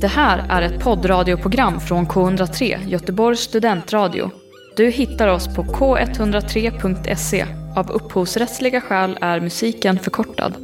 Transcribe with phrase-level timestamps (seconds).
[0.00, 4.30] Det här är ett poddradioprogram från K103, Göteborgs studentradio.
[4.76, 7.46] Du hittar oss på k103.se.
[7.76, 10.54] Av upphovsrättsliga skäl är musiken förkortad.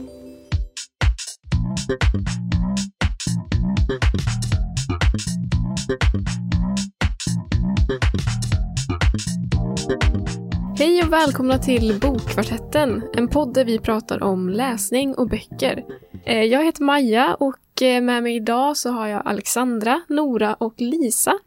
[10.78, 15.84] Hej och välkomna till Bokkvartetten, en podd där vi pratar om läsning och böcker.
[16.24, 20.74] Eh, jag heter Maja och Eh, med mig idag så har jag Alexandra, Nora och
[20.76, 21.38] Lisa.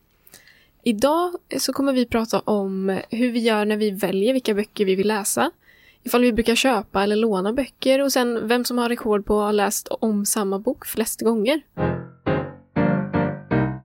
[0.83, 4.85] Idag eh, så kommer vi prata om hur vi gör när vi väljer vilka böcker
[4.85, 5.51] vi vill läsa.
[6.03, 9.45] Ifall vi brukar köpa eller låna böcker och sen vem som har rekord på att
[9.45, 11.61] ha läst om samma bok flest gånger.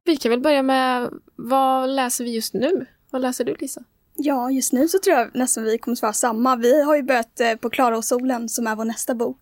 [0.04, 2.86] Vi kan väl börja med, vad läser vi just nu?
[3.10, 3.82] Vad läser du Lisa?
[4.16, 6.56] Ja, just nu så tror jag nästan vi kommer svara samma.
[6.56, 9.40] Vi har ju börjat eh, på Klara och solen som är vår nästa bok.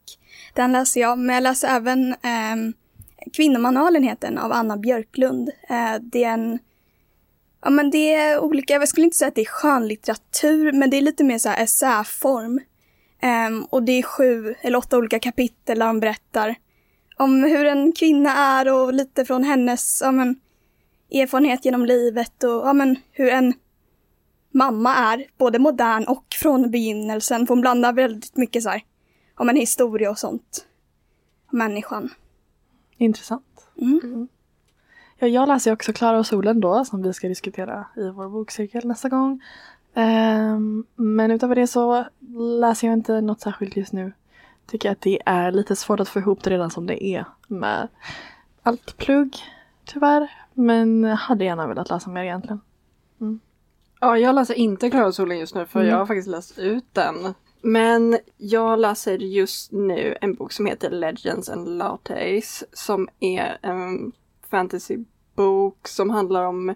[0.54, 2.74] Den läser jag, men jag läser även eh,
[3.32, 5.50] Kvinnomanualen heter den av Anna Björklund.
[5.68, 6.58] Eh, det är en
[7.62, 10.96] Ja men det är olika, jag skulle inte säga att det är skönlitteratur, men det
[10.96, 12.60] är lite mer så här essäform.
[13.20, 16.54] Ehm, och det är sju eller åtta olika kapitel där de berättar
[17.16, 20.40] om hur en kvinna är och lite från hennes ja, men,
[21.12, 23.54] erfarenhet genom livet och ja, men, hur en
[24.52, 27.46] mamma är, både modern och från begynnelsen.
[27.46, 28.82] För hon blandar väldigt mycket så här,
[29.34, 30.66] om en historia och sånt.
[31.50, 32.10] Människan.
[33.00, 33.68] Intressant.
[33.80, 34.28] Mm.
[35.18, 38.86] Ja, jag läser också Klara och solen då, som vi ska diskutera i vår bokcirkel
[38.86, 39.40] nästa gång.
[39.94, 42.04] Ehm, men utöver det så
[42.60, 44.12] läser jag inte något särskilt just nu.
[44.66, 47.88] Tycker att det är lite svårt att få ihop det redan som det är med
[48.62, 49.36] allt plugg,
[49.84, 50.30] tyvärr.
[50.54, 52.60] Men hade gärna velat läsa mer egentligen.
[54.00, 55.90] Ja, jag läser inte Klara och solen just nu för Mm.
[55.90, 57.34] jag har faktiskt läst ut den.
[57.62, 64.12] Men jag läser just nu en bok som heter Legends and Lattes som är en
[64.50, 66.74] fantasybok som handlar om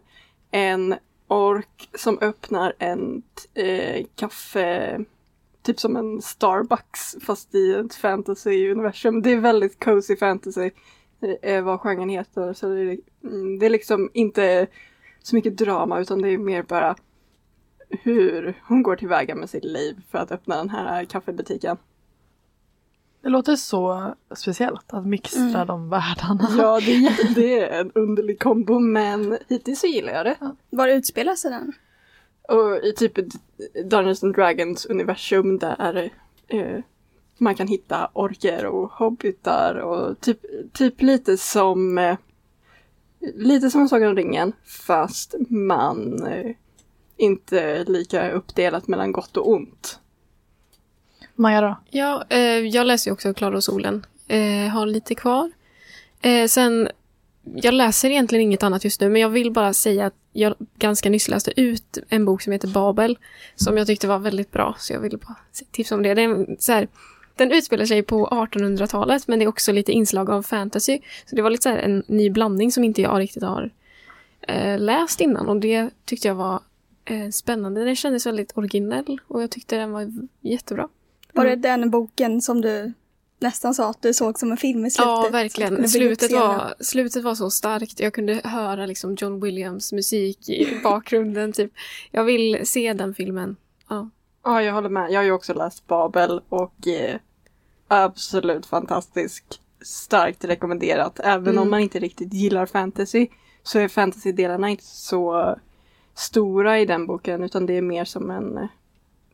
[0.51, 0.95] en
[1.29, 3.23] ork som öppnar en
[3.55, 5.01] eh, kaffe,
[5.63, 9.23] typ som en Starbucks fast i ett fantasy-universum.
[9.23, 10.71] Det är väldigt cozy fantasy
[11.21, 12.53] eh, eh vad genren heter.
[12.53, 14.67] Så det är, mm, det är liksom inte
[15.23, 16.97] så mycket drama utan det är mer bara
[17.91, 21.77] hur hon går tillväga med sitt liv för att öppna den här kaffebutiken.
[23.23, 25.67] Det låter så speciellt att mixtra Mm.
[25.67, 26.49] de världarna.
[26.59, 30.37] Ja, det det är en underlig kombo men hittills så gillar jag det.
[30.71, 31.73] Var utspelar sig den?
[32.49, 33.13] Och i typ
[33.85, 36.11] Dungeons and Dragons universum där
[36.49, 36.79] eh,
[37.39, 40.41] man kan hitta orker och hobbitar och typ,
[40.73, 42.17] typ lite som eh,
[43.35, 46.51] lite som Sagan om ringen fast man eh,
[47.17, 49.99] inte lika uppdelat mellan gott och ont.
[51.35, 51.77] Maja då?
[51.91, 54.07] Ja, eh, jag läser ju också Klara och solen.
[54.29, 55.51] Eh, har lite kvar.
[56.23, 56.89] Eh, sen,
[57.55, 61.11] jag läser egentligen inget annat just nu, men jag vill bara säga att jag ganska
[61.11, 63.19] nyss läste ut en bok som heter Babel,
[63.57, 65.37] som jag tyckte var väldigt bra, så jag ville bara
[65.71, 66.15] tipsa om det.
[66.15, 66.89] Den, så här,
[67.37, 71.01] den utspelar sig på 1800-talet, men det är också lite inslag av fantasy.
[71.27, 73.71] Så det var lite så här en ny blandning som inte jag riktigt har
[74.49, 76.61] eh, läst innan, och det tyckte jag var
[77.05, 77.85] eh, spännande.
[77.85, 80.89] Den kändes väldigt originell, och jag tyckte den var jättebra.
[81.33, 81.61] Var Mm.
[81.61, 82.93] det den boken som du
[83.39, 85.07] nästan sa att du såg som en film i slutet?
[85.09, 85.89] Ja, verkligen.
[85.89, 88.01] Slutet var, slutet var så starkt.
[88.01, 91.53] Jag kunde höra liksom John Williams musik i bakgrunden.
[91.53, 91.73] typ.
[92.11, 93.57] Jag vill se den filmen.
[93.89, 94.11] Ja.
[94.45, 95.11] Ja, jag håller med.
[95.13, 97.17] Jag har ju också läst Babel och eh,
[97.89, 99.45] absolut fantastisk.
[99.85, 101.21] Starkt rekommenderat.
[101.25, 101.63] Även Mm.
[101.63, 103.27] om man inte riktigt gillar fantasy
[103.63, 105.57] så är fantasy-delarna inte så
[106.15, 108.67] stora i den boken utan det är mer som en eh,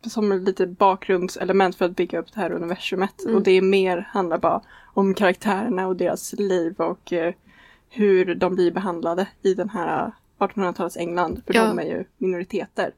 [0.03, 3.23] som en lite bakgrundselement för att bygga upp det här universumet.
[3.25, 3.37] Mm.
[3.37, 4.61] Och det är mer, handlar bara
[4.95, 7.35] om karaktärerna och deras liv och eh,
[7.89, 11.43] hur de blir behandlade i den här 1800-talets England.
[11.47, 11.65] För Ja.
[11.67, 12.95] de är ju minoriteter.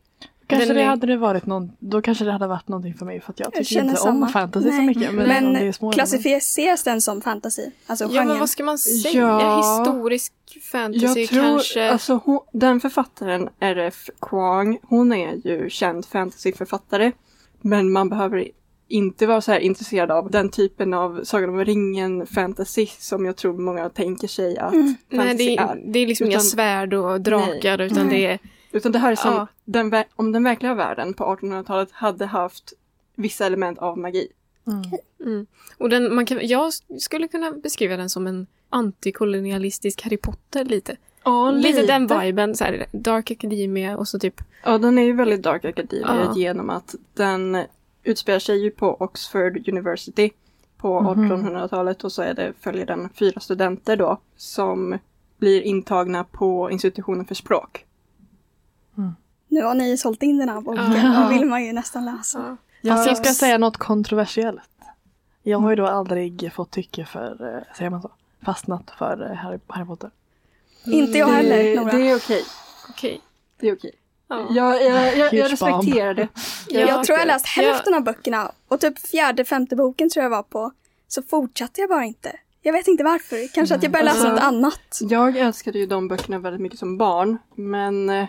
[0.47, 3.07] Kanske Den det är- hade det varit någon, då kanske det hade varit någonting för
[3.07, 4.27] mig för att jag tycker känner inte samma.
[4.27, 4.87] om fantasy så Nej.
[4.87, 5.15] mycket.
[5.15, 7.63] Men, Men om det är små klassificeras den som fantasy?
[7.87, 8.29] Alltså ja, genren?
[8.29, 9.21] men vad ska man säga?
[9.21, 9.79] Ja.
[9.85, 10.33] Historisk
[10.73, 11.91] fantasy Jag tror, kanske?
[11.91, 14.11] alltså hon, den författaren, R.F.
[14.21, 17.13] Kwang, hon är ju känd fantasyförfattare.
[17.61, 18.49] Men man behöver
[18.89, 23.37] inte vara så här intresserad av den typen av Sagan om ringen fantasy som jag
[23.37, 24.95] tror många tänker sig att Mm.
[25.09, 25.67] Nej, fantasy det, är.
[25.69, 28.21] är, det är liksom inga svärd och drakar, utan Nej.
[28.21, 28.39] det är...
[28.73, 29.47] Utan det här är som Ja.
[29.65, 32.73] den, om den verkliga världen på 1800-talet hade haft
[33.15, 34.29] vissa element av magi.
[34.67, 34.83] Mm.
[35.21, 35.47] Mm.
[35.79, 40.97] Och den, man kan, jag skulle kunna beskriva den som en antikolonialistisk Harry Potter lite.
[41.25, 45.13] Ja, Lite, den viben, så här, Dark Academia och så typ Ja, den är ju
[45.13, 46.33] väldigt Dark Academia Ja.
[46.37, 47.65] genom att den
[48.03, 50.31] utspelar sig ju på Oxford University
[50.77, 51.33] på Mhm.
[51.33, 54.99] 1800-talet och så är det, följer den fyra studenter då som
[55.39, 57.85] blir intagna på institutionen för språk.
[59.53, 61.21] Nu har ni sålt in den här boken, Ja.
[61.23, 62.57] då vill man ju nästan läsa.
[62.81, 64.61] Ja, Fast jag ska säga något kontroversiellt.
[65.43, 68.11] Jag har ju då aldrig fått tycke för, eh, säger man så,
[68.45, 70.11] fastnat för eh, Harry, Harry Potter.
[70.87, 71.93] Inte jag heller, det, Nora.
[71.93, 72.45] det är okej.
[72.91, 73.21] Okej.
[73.61, 73.93] Det är okej.
[74.29, 74.47] Ja.
[74.51, 76.29] Jag, jag, jag, jag respekterar det.
[76.69, 80.31] Ja, jag tror jag läst hälften av böckerna och typ fjärde, femte boken tror jag
[80.31, 80.73] var på.
[81.09, 82.37] Så fortsatte jag bara inte.
[82.63, 83.55] Jag vet inte varför.
[83.55, 84.99] Kanske att jag började läsa Alltså- något annat.
[85.01, 87.39] Jag älskade ju de böckerna väldigt mycket som barn.
[87.55, 88.27] Men eh,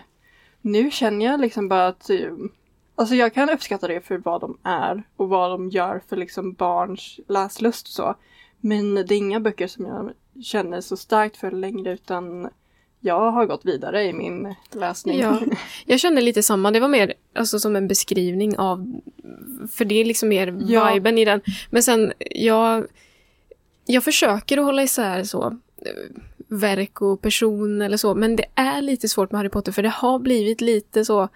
[0.64, 2.32] nu känner jag liksom bara att eh,
[2.96, 6.52] Alltså jag kan uppskatta det för vad de är och vad de gör för liksom
[6.52, 8.14] barns läslust och så.
[8.60, 10.12] Men det är inga böcker som jag
[10.44, 12.48] känner så starkt för längre utan
[13.00, 15.18] jag har gått vidare i min läsning.
[15.20, 15.40] Ja,
[15.86, 16.70] jag känner lite samma.
[16.70, 19.00] Det var mer alltså, som en beskrivning av...
[19.70, 20.92] För det är liksom mer Ja.
[20.92, 21.40] viben i den.
[21.70, 22.86] Men sen, jag,
[23.86, 25.46] jag försöker att hålla isär så
[25.76, 28.14] eh, verk och person eller så.
[28.14, 31.28] Men det är lite svårt med Harry Potter för det har blivit lite så...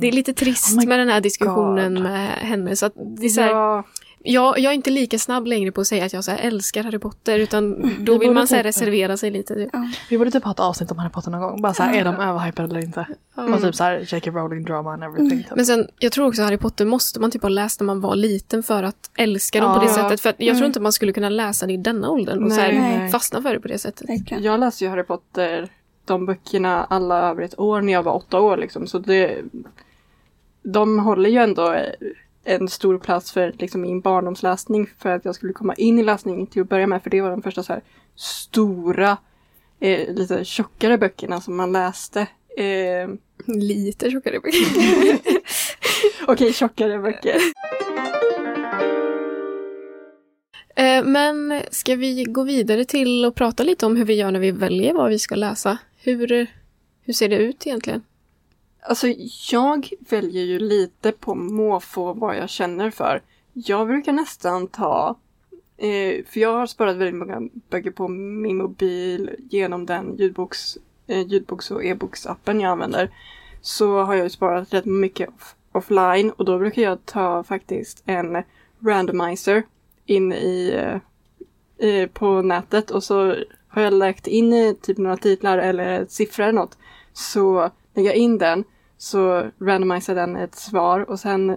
[0.00, 2.02] Det är lite trist Oh med den här diskussionen God.
[2.02, 2.76] med henne.
[2.76, 3.84] Så att det är så här, Ja,
[4.26, 6.82] jag, jag är inte lika snabb längre på att säga att jag så här älskar
[6.84, 7.38] Harry Potter.
[7.38, 9.54] Utan då Vi vill man så här typ- reservera sig lite.
[9.54, 9.70] Typ.
[10.10, 11.62] Vi borde typ ha ett avsnitt om Harry Potter någon gång.
[11.62, 13.06] Bara såhär, är de överhypade eller inte?
[13.38, 13.54] Mm.
[13.54, 14.30] Och typ såhär, J.K.
[14.30, 15.42] Rowling drama and everything.
[15.42, 15.56] Typ.
[15.56, 18.16] Men sen, jag tror också Harry Potter måste man typ ha läst när man var
[18.16, 19.94] liten för att älska dem på det Ja.
[19.94, 20.20] sättet.
[20.20, 20.66] För att jag tror Mm.
[20.66, 23.60] inte man skulle kunna läsa det i denna åldern och så här, fastna för det
[23.60, 24.08] på det sättet.
[24.08, 24.42] Verkligen.
[24.42, 25.68] jag läste ju Harry Potter,
[26.04, 28.86] de böckerna, alla över ett år när jag var åtta år liksom.
[28.86, 29.42] Så det,
[30.62, 31.76] de håller ju ändå
[32.44, 36.46] en stor plats för liksom, min barndomsläsning för att jag skulle komma in i läsning
[36.46, 37.02] till att börja med.
[37.02, 37.82] För det var de första så här
[38.16, 39.16] stora,
[39.80, 42.20] eh, lite tjockare böckerna som man läste.
[42.56, 43.08] Eh,
[43.46, 44.38] Lite tjockare.
[46.26, 47.36] Okej, tjockare böcker.
[50.76, 54.40] Eh, Men ska vi gå vidare till och prata lite om hur vi gör när
[54.40, 55.78] vi väljer vad vi ska läsa?
[56.02, 56.46] Hur,
[57.02, 58.02] hur ser det ut egentligen?
[58.86, 59.06] Alltså
[59.50, 63.22] jag väljer ju lite på måfå vad jag känner för.
[63.52, 65.16] Jag brukar nästan ta,
[65.76, 71.26] eh, för jag har sparat väldigt många böcker på min mobil genom den ljudboks, eh,
[71.26, 73.10] ljudboks och e-boksappen jag använder.
[73.60, 78.02] Så har jag ju sparat rätt mycket off- offline och då brukar jag ta faktiskt
[78.06, 78.42] en
[78.80, 79.62] randomizer
[80.06, 83.36] in i, eh, eh på nätet och så
[83.68, 86.78] har jag lagt in eh, typ några titlar eller siffror eller något.
[87.12, 88.64] Så lägger jag in den
[89.04, 91.56] så randomiserar den ett svar och sen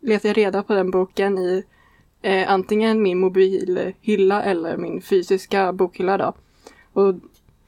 [0.00, 1.64] letar jag reda på den boken i
[2.22, 6.34] eh, antingen min mobilhylla eller min fysiska bokhylla då.
[6.92, 7.14] Och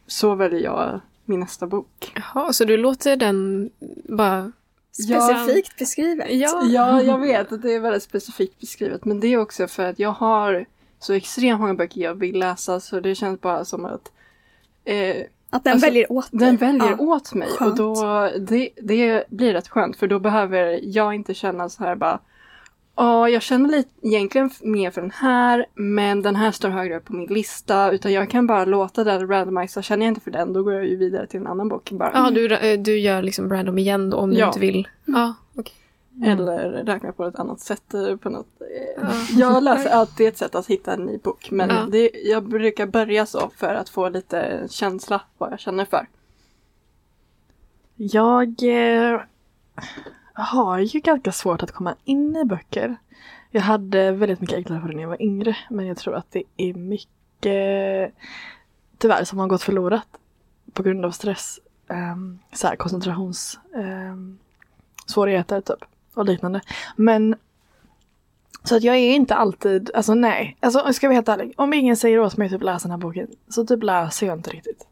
[0.07, 2.13] så väljer jag min nästa bok.
[2.15, 3.71] Jaha, så du låter den
[4.09, 4.53] bara...
[4.93, 6.27] Specifikt beskrivet.
[6.31, 6.63] Ja.
[6.65, 9.99] Ja, jag vet att det är väldigt specifikt beskrivet men det är också för att
[9.99, 10.67] jag har
[10.99, 14.13] så extremt många böcker jag vill läsa så det känns bara som att
[14.85, 16.41] eh, Att den Alltså, väljer åt dig.
[16.41, 16.97] Den väljer Ja.
[16.99, 17.81] åt mig skönt.
[17.81, 21.97] och då, det, det blir rätt skönt för då behöver jag inte känna så här
[21.97, 22.19] bara
[22.99, 27.05] Ja, jag känner lite egentligen mer för den här men den här står högre upp
[27.05, 29.83] på min lista utan jag kan bara låta den randomisa.
[29.83, 32.11] Känner jag inte för den då går jag ju vidare till en annan bok bara.
[32.15, 34.47] Ja, du, eh, du gör liksom random igen då om du Ja.
[34.47, 34.89] inte vill.
[35.05, 35.75] Ja, okej.
[36.25, 37.95] Eller räkna på ett annat sätt.
[37.95, 38.61] eh, På något.
[38.61, 39.13] eh, Ja.
[39.37, 41.87] Jag läser alltid ett sätt att hitta en ny bok men Ja.
[41.91, 46.07] det, jag brukar börja så för att få lite känsla vad jag känner för.
[47.95, 49.21] Jag eh,
[50.33, 52.97] har ju ganska svårt att komma in i böcker.
[53.51, 56.31] Jag hade väldigt mycket enklare för det när jag var yngre men jag tror att
[56.31, 58.13] det är mycket
[58.99, 60.07] tyvärr som har gått förlorat
[60.73, 61.61] på grund av stress.
[61.89, 64.39] Um, så här, koncentrations ehm,
[65.07, 65.85] svårigheter typ
[66.17, 66.61] och liknande.
[66.97, 67.37] Men
[68.65, 71.55] så att jag är inte alltid, alltså nej, alltså jag vara helt ärlig.
[71.57, 74.51] Om ingen säger åt mig typ läsa den här boken så typ läser jag inte
[74.51, 74.87] riktigt.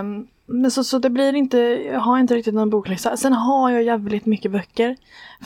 [0.00, 1.58] Um, men så, så det blir inte,
[1.92, 3.16] jag har inte riktigt någon boklista.
[3.16, 4.96] Sen har jag jävligt mycket böcker.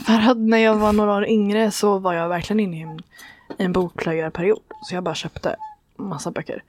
[0.07, 2.99] För att när jag var några år yngre så var jag verkligen inne i en,
[3.59, 4.61] i en bokplöjarperiod.
[4.83, 5.57] Så jag bara köpte
[5.97, 6.63] massa böcker.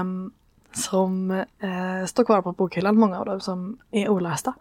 [0.00, 0.32] Um,
[0.72, 4.54] som eh, står kvar på bokhyllan, många av dem som är olästa.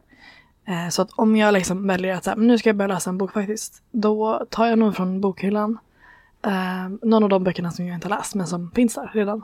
[0.65, 3.09] Eh, så att om jag liksom väljer att så här, nu ska jag börja läsa
[3.09, 3.81] en bok faktiskt.
[3.91, 5.77] Då tar jag nog från bokhyllan
[6.45, 9.43] eh, någon av de böckerna som jag inte har läst men som finns där redan.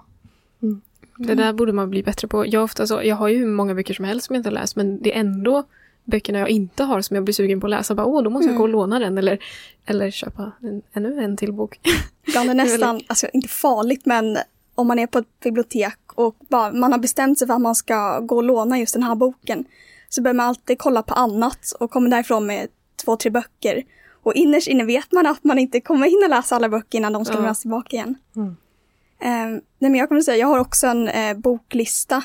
[1.18, 2.48] Det där borde man bli bättre på.
[2.48, 4.54] Jag, ofta så, jag har ju hur många böcker som helst som jag inte har
[4.54, 5.64] läst, men det är ändå
[6.04, 7.96] böckerna jag inte har som jag blir sugen på att läsa.
[7.96, 9.40] Bara, Åh, då måste jag gå och låna den eller,
[9.86, 11.80] eller köpa en, ännu en till bok.
[12.36, 14.38] Är det nästan, alltså inte farligt men
[14.76, 17.76] om man är på ett bibliotek och bara, man har bestämt sig för att man
[17.76, 19.66] ska gå och låna just den här boken.
[20.14, 22.68] Så börjar man alltid kolla på annat och kommer därifrån med
[23.06, 23.84] två, tre böcker.
[24.24, 27.26] Och innerst inne vet man att man inte kommer hinna läsa alla böcker innan de
[27.26, 27.40] ska Ja.
[27.40, 28.16] lämnas tillbaka igen.
[28.36, 28.48] Mm.
[29.22, 32.24] Eh, nej men jag kommer säga, jag har också en eh, boklista.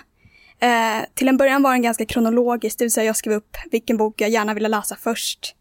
[0.58, 3.96] Eh, till en början var den ganska kronologisk, det vill säga jag skrev upp vilken
[3.96, 5.54] bok jag gärna ville läsa först.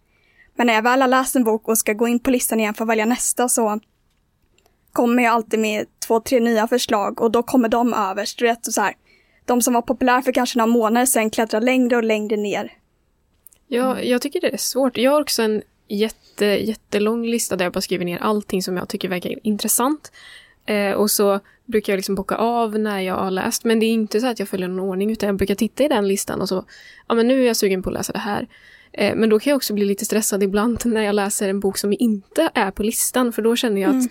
[0.55, 2.73] Men när jag väl har läst en bok och ska gå in på listan igen
[2.73, 3.79] för att välja nästa så
[4.91, 8.39] kommer jag alltid med två, tre nya förslag och då kommer de överst.
[8.39, 8.93] Du vet, så här,
[9.45, 12.71] de som var populära för kanske några månader sedan klättrar längre och längre ner.
[13.67, 14.97] Ja, jag tycker det är svårt.
[14.97, 18.89] Jag har också en jätte, jättelång lista där jag bara skriver ner allting som jag
[18.89, 20.11] tycker verkar intressant.
[20.65, 23.63] Eh, och så brukar jag liksom bocka av när jag har läst.
[23.63, 25.87] Men det är inte så att jag följer någon ordning utan jag brukar titta i
[25.87, 26.65] den listan och så,
[27.07, 28.47] ja men nu är jag sugen på att läsa det här.
[28.91, 31.77] Eh, men då kan jag också bli lite stressad ibland när jag läser en bok
[31.77, 34.09] som inte är på listan för då känner jag att Mm.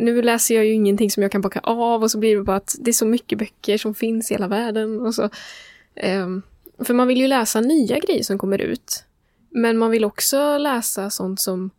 [0.00, 2.56] Nu läser jag ju ingenting som jag kan bocka av och så blir det bara
[2.56, 5.00] att det är så mycket böcker som finns i hela världen.
[5.00, 5.30] Och så,
[5.96, 6.42] ehm,
[6.84, 9.04] för man vill ju läsa nya grejer som kommer ut.
[9.50, 11.70] Men man vill också läsa sånt som...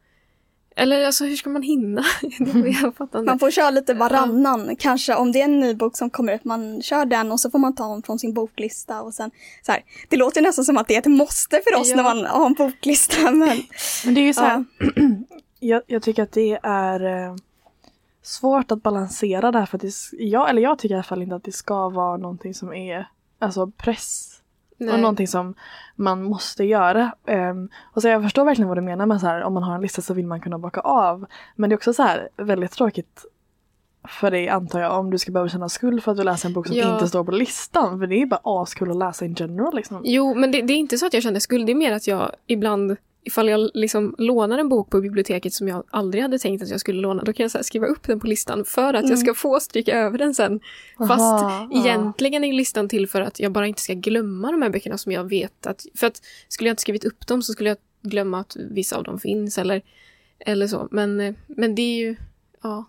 [0.76, 2.04] Eller alltså hur ska man hinna?
[2.22, 3.22] inte.
[3.22, 4.76] Man får köra lite varannan.
[4.80, 7.50] Kanske om det är en ny bok som kommer ut, man kör den och så
[7.52, 9.32] får man ta den från sin boklista och sen
[9.66, 9.84] så här.
[10.10, 11.96] Det låter nästan som att det är ett måste för oss Ja.
[11.96, 13.32] när man har en boklista.
[13.32, 13.62] Men
[14.06, 14.66] Men det är ju så här,
[15.60, 17.36] jag, jag tycker att det är eh,
[18.22, 21.22] svårt att balansera det här för att det, jag, eller jag tycker i alla fall
[21.22, 23.10] inte att det ska vara någonting som är
[23.40, 24.36] alltså press
[24.78, 24.94] Nej.
[24.94, 25.54] och någonting som
[25.96, 27.12] man måste göra.
[27.28, 29.76] Ehm, och så jag förstår verkligen vad du menar med så här, om man har
[29.76, 31.26] en lista så vill man kunna bocka av.
[31.56, 33.26] Men det är också så här väldigt tråkigt
[34.08, 36.54] för dig antar jag om du ska behöva känna skuld för att du läser en
[36.54, 36.94] bok som Ja.
[36.94, 38.00] inte står på listan.
[38.00, 40.02] För det är ju bara askul att läsa in general liksom.
[40.04, 41.66] Jo, men det, det är inte så att jag känner skuld.
[41.66, 42.98] Det är mer att jag ibland,
[43.30, 46.80] ifall jag liksom lånar en bok på biblioteket som jag aldrig hade tänkt att jag
[46.80, 49.60] skulle låna, då kan jag skriva upp den på listan för att jag ska få
[49.60, 50.60] stryka över den sen.
[50.98, 54.70] Fast Aha, egentligen är listan till för att jag bara inte ska glömma de här
[54.70, 55.86] böckerna som jag vet att...
[55.96, 59.04] För att skulle jag inte skrivit upp dem så skulle jag glömma att vissa av
[59.04, 59.82] dem finns eller,
[60.40, 60.88] eller så.
[60.92, 62.16] Men, men det är ju...
[62.62, 62.86] Ja.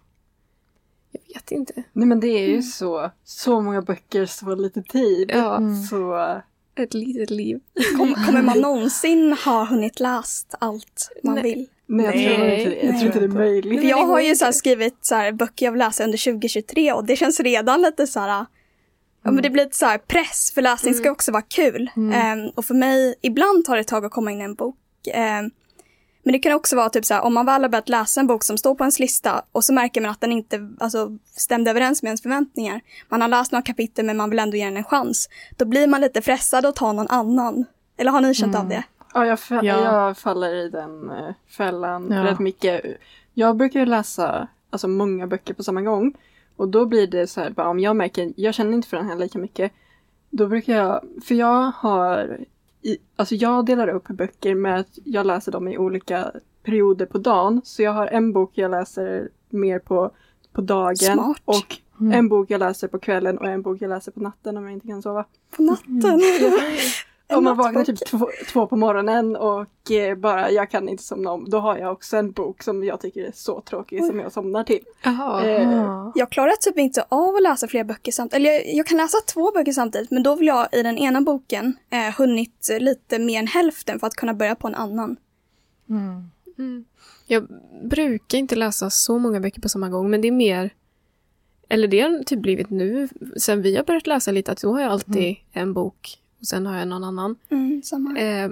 [1.13, 1.83] Jag vet inte.
[1.93, 5.31] Nej men det är ju så, så många böcker, så lite tid.
[5.35, 5.83] Ja, Mm.
[5.83, 6.41] Så
[6.83, 7.61] ett litet liv.
[7.97, 11.43] kom, kommer man någonsin ha hunnit läst allt man Nej.
[11.43, 11.67] vill?
[11.87, 13.81] nej, jag, tror inte, jag tror inte det är möjligt.
[13.81, 16.93] För jag har ju så här skrivit så här, böcker jag vill läsa under 2023
[16.93, 18.47] och det känns redan lite så här
[19.23, 21.91] Ja, men det blir lite så här press, för läsning ska också vara kul.
[22.15, 24.77] Ehm, och för mig, ibland tar det ett tag att komma in i en bok.
[25.13, 25.51] Ehm,
[26.23, 28.27] men det kan också vara typ så här, om man väl har börjat läsa en
[28.27, 31.71] bok som står på ens lista och så märker man att den inte alltså, stämde
[31.71, 32.81] överens med ens förväntningar.
[33.09, 35.29] Man har läst några kapitel men man vill ändå ge den en chans.
[35.57, 37.65] Då blir man lite frestad att ta någon annan.
[37.97, 38.83] Eller har ni känt av det?
[39.15, 39.85] Ja, jag, fa- Ja.
[39.85, 42.25] jag faller i den eh, fällan Ja.
[42.25, 42.83] rätt mycket.
[43.35, 46.15] Jag brukar ju läsa alltså, många böcker på samma gång.
[46.57, 49.07] Och då blir det så här, bara, om jag märker, jag känner inte för den
[49.09, 49.73] här lika mycket.
[50.31, 52.39] Då brukar jag, för jag har,
[52.83, 56.33] i, alltså jag delar upp böcker med att jag läser dem i olika
[56.63, 57.61] perioder på dagen.
[57.65, 60.11] Så jag har en bok jag läser mer på,
[60.53, 60.97] på dagen.
[60.97, 61.43] Smart.
[61.45, 62.13] Och Mm.
[62.13, 64.73] en bok jag läser på kvällen och en bok jag läser på natten om jag
[64.73, 65.25] inte kan sova.
[65.57, 66.03] På natten.
[66.03, 66.21] En
[67.37, 71.31] Om man vaknar typ två, två på morgonen och eh, bara jag kan inte somna
[71.31, 74.33] om, då har jag också en bok som jag tycker är så tråkig som jag
[74.33, 74.81] somnar till.
[75.45, 76.13] Eh, Ja.
[76.15, 78.37] Jag klarar typ inte av att läsa flera böcker samtidigt.
[78.37, 81.21] Eller jag, jag kan läsa två böcker samtidigt, men då vill jag i den ena
[81.21, 85.17] boken eh, hunnit lite mer än hälften för att kunna börja på en annan.
[85.89, 86.31] Mm.
[86.59, 86.85] Mm.
[87.27, 87.47] Jag
[87.91, 90.71] brukar inte läsa så många böcker på samma gång, men det är mer...
[91.69, 94.81] Eller det har typ blivit nu, sen vi har börjat läsa lite, att då har
[94.81, 97.37] jag alltid en bok och sen har jag någon annan.
[97.49, 98.19] Mm, samma.
[98.19, 98.51] Eh,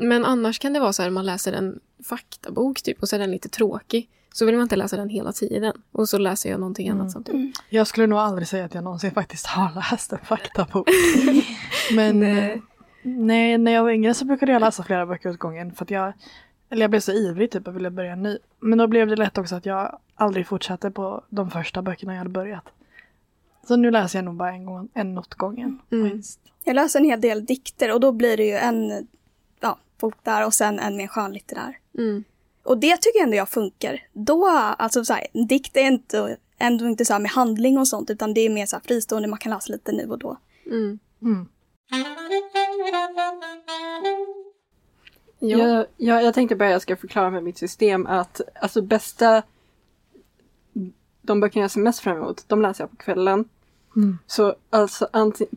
[0.00, 3.20] men annars kan det vara så här, man läser en faktabok typ och så är
[3.20, 4.08] den lite tråkig.
[4.32, 5.72] Så vill man inte läsa den hela tiden.
[5.92, 7.56] Och så läser jag någonting annat samtidigt.
[7.68, 10.88] Jag skulle nog aldrig säga att jag någonsin faktiskt har läst en faktabok.
[11.94, 12.52] Men Nej.
[12.52, 12.60] eh,
[13.02, 15.90] nej, när jag var yngre så brukade jag läsa flera böcker åt gången för att
[15.90, 16.12] jag
[16.70, 18.38] eller jag blev så ivrig typ och ville börja ny.
[18.60, 22.18] Men då blev det lätt också att jag aldrig fortsatte på de första böckerna jag
[22.18, 22.64] hade börjat.
[23.68, 25.78] Så nu läser jag nog bara en, gång, en åt gången.
[25.90, 26.22] Mm.
[26.68, 29.08] Jag läser en hel del dikter och då blir det ju en
[29.60, 31.78] ja, bok där och sen en mer skönlitterär.
[31.98, 32.24] Mm.
[32.62, 34.02] Och det tycker jag ändå jag funkar.
[34.12, 34.46] Då,
[34.78, 38.10] alltså så här, en dikt är inte, ändå inte så här med handling och sånt
[38.10, 40.36] utan det är mer så här fristående, man kan läsa lite nu och då.
[40.66, 40.98] Mm.
[41.22, 41.48] Mm.
[45.38, 45.58] Ja.
[45.58, 49.42] Jag, jag, jag tänkte bara jag ska förklara med mitt system att alltså bästa
[51.22, 53.48] de böckerna jag ser mest fram emot, de läser jag på kvällen.
[53.98, 54.18] Mm.
[54.26, 55.08] Så alltså,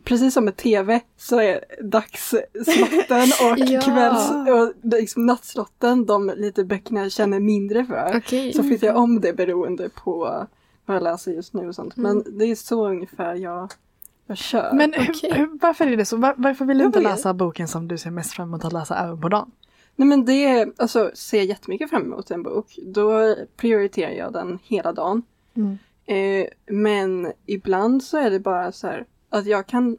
[0.04, 3.22] precis som med tv så är dagsslotten
[3.52, 3.80] och Ja.
[3.80, 8.12] kvälls och liksom nattslotten de lite böckerna jag känner mindre för.
[8.16, 8.52] Okej.
[8.52, 10.46] Så flyttar jag om det beroende på
[10.86, 11.96] vad jag läser just nu och sånt.
[11.96, 12.16] Mm.
[12.24, 13.70] Men det är så ungefär jag,
[14.26, 14.72] jag kör.
[14.72, 15.32] Men Okej.
[15.32, 16.16] hur, varför är det så?
[16.16, 18.96] Var, varför vill du inte läsa boken som du ser mest fram emot att läsa
[18.98, 19.50] även på dagen?
[19.96, 24.32] Nej men det, är- alltså ser jag jättemycket fram emot en bok, då prioriterar jag
[24.32, 25.22] den hela dagen.
[25.56, 25.78] Mm.
[26.06, 29.98] Eh, men ibland så är det bara så här att jag kan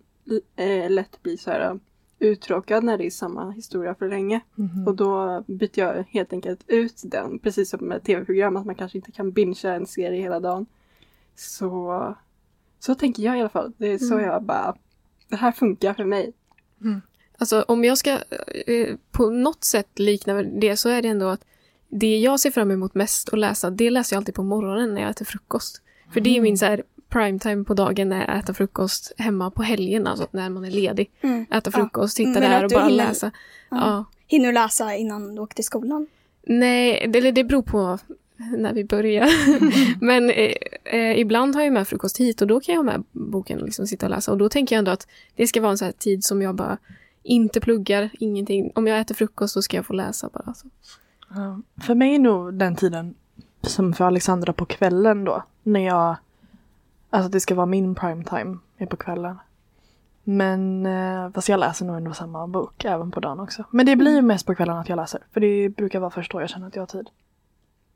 [0.55, 1.79] eh, lätt bli så här
[2.19, 4.41] uttråkad när det är samma historia för länge.
[4.55, 4.87] Mhm.
[4.87, 7.39] Och då byter jag helt enkelt ut den.
[7.39, 10.65] Precis som med tv-program, att man kanske inte kan bingea en serie hela dagen.
[11.35, 12.15] Så,
[12.79, 13.73] så tänker jag i alla fall.
[13.77, 14.25] Det är så Mm.
[14.25, 14.75] jag bara,
[15.29, 16.33] det här funkar för mig.
[17.37, 18.11] Alltså om jag ska
[18.67, 21.45] eh, på något sätt likna det så är det ändå att
[21.89, 25.01] det jag ser fram emot mest att läsa, det läser jag alltid på morgonen när
[25.01, 25.81] jag äter frukost.
[26.13, 29.63] För det är min så här primetime på dagen när jag äter frukost hemma på
[29.63, 31.11] helgen, alltså när man är ledig.
[31.21, 31.45] Mm.
[31.51, 31.79] Äta Ja.
[31.79, 33.31] frukost, sitta Men där att och bara hinner- läsa.
[33.71, 33.77] Ja.
[33.77, 34.05] Ja.
[34.27, 36.07] Hinner du läsa innan du åker till skolan?
[36.47, 37.97] Nej, det, det beror på
[38.57, 39.29] när vi börjar.
[40.05, 40.53] Men eh,
[40.85, 43.65] eh, ibland har jag med frukost hit och då kan jag ha med boken och
[43.65, 44.31] liksom sitta och läsa.
[44.31, 46.55] Och då tänker jag ändå att det ska vara en sån här tid som jag
[46.55, 46.77] bara
[47.23, 48.71] inte pluggar, ingenting.
[48.75, 50.53] Om jag äter frukost så ska jag få läsa bara.
[50.53, 50.67] Så.
[51.29, 51.61] Ja.
[51.85, 53.15] För mig är nog den tiden
[53.67, 55.43] som för Alexandra på kvällen då.
[55.63, 56.15] När jag...
[57.09, 59.39] Alltså det ska vara min prime time är på kvällen.
[60.23, 63.63] Men eh, fast jag läser nog ändå samma bok även på dagen också.
[63.71, 65.21] Men det blir ju mest på kvällen att jag läser.
[65.33, 67.09] För det brukar vara först då jag känner att jag har tid.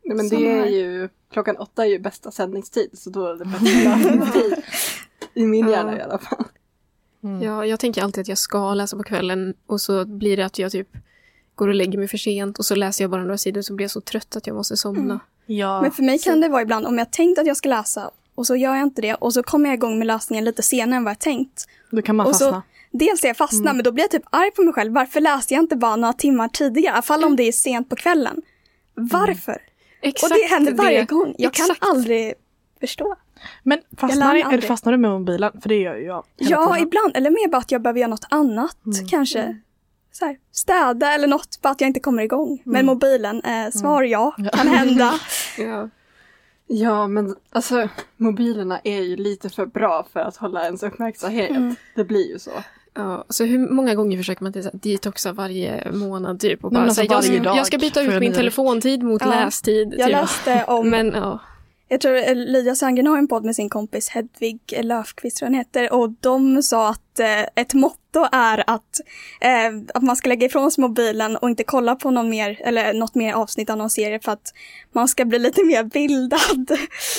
[0.03, 3.35] Nej, Men Samma det är ju, klockan åtta är ju bästa sändningstid så då är
[3.35, 4.61] det bästa.
[5.33, 5.71] I min Ja.
[5.71, 6.43] hjärna i alla fall.
[7.23, 7.41] Mm.
[7.41, 10.59] Ja, jag tänker alltid att jag ska läsa på kvällen och så blir det att
[10.59, 10.87] jag typ
[11.57, 13.83] går och lägger mig för sent och så läser jag bara några sidor så blir
[13.83, 15.01] jag så trött att jag måste somna.
[15.01, 15.19] Mm.
[15.45, 15.81] Ja.
[15.81, 18.47] Men för mig kan det vara ibland om jag tänkt att jag ska läsa och
[18.47, 21.03] så gör jag inte det och så kommer jag igång med läsningen lite senare än
[21.03, 21.65] vad jag tänkt.
[21.91, 22.61] Då kan man och så- fastna.
[22.91, 24.93] Dels är jag fastnar men då blir jag typ arg på mig själv.
[24.93, 26.93] Varför läste jag inte bara några timmar tidigare?
[26.93, 28.41] I alla fall om det är sent på kvällen.
[28.93, 29.57] Varför?
[30.01, 31.35] Exakt och det händer varje gång.
[31.37, 31.79] Jag Exakt.
[31.79, 32.33] kan aldrig
[32.79, 33.15] förstå.
[33.63, 35.51] Men fastnar, fastnar du med mobilen?
[35.61, 36.23] För det gör ju jag.
[36.37, 36.87] Ja, tiden.
[36.87, 37.17] ibland.
[37.17, 38.77] Eller mer bara att jag behöver göra något annat.
[39.09, 39.57] Kanske
[40.19, 41.61] så här, städa eller något.
[41.61, 42.61] Bara att jag inte kommer igång.
[42.65, 44.35] Men mobilen, eh, svar ja.
[44.53, 45.13] Kan hända.
[45.57, 45.89] Ja.
[46.67, 51.49] Ja men alltså mobilerna är ju lite för bra för att hålla ens uppmärksamhet.
[51.49, 51.75] Mm.
[51.95, 52.51] Det blir ju så.
[52.93, 56.63] Ja, så hur många gånger försöker man så detoxa varje månad typ?
[56.63, 59.29] Och bara men alltså jag, jag ska byta ut min telefontid mot Ja.
[59.29, 59.95] lästid.
[59.97, 60.15] Jag typ.
[60.15, 61.39] läste om Men ja.
[61.87, 65.57] Jag tror eh, Lydia Sandgren har en podd med sin kompis Hedvig Löfqvist tror jag
[65.57, 68.99] heter och de sa att eh, ett motto är att,
[69.41, 72.93] eh, att man ska lägga ifrån sig mobilen och inte kolla på någon mer, eller
[72.93, 74.53] något mer avsnitt av någon serie för att
[74.91, 76.77] man ska bli lite mer bildad.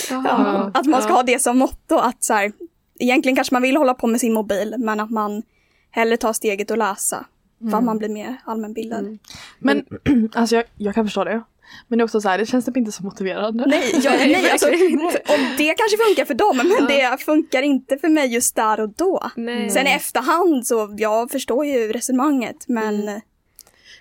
[0.09, 1.15] Ja, att man ska ja.
[1.15, 2.51] ha det som motto att så här,
[2.99, 5.43] egentligen kanske man vill hålla på med sin mobil men att man
[5.91, 7.25] hellre tar steget och läsa
[7.71, 8.99] för att man blir mer allmänbildad.
[8.99, 9.19] Mm.
[9.59, 9.85] Men
[10.33, 11.41] alltså jag, jag kan förstå det.
[11.87, 13.65] Men det är också så här, det känns typ inte så motiverande.
[13.67, 17.97] Nej, jag, Nej, nej alltså, och det kanske funkar för dem, men det funkar inte
[17.97, 19.31] för mig just där och då.
[19.35, 19.69] Nej.
[19.69, 23.19] Sen i efterhand så, jag förstår ju resonemanget, men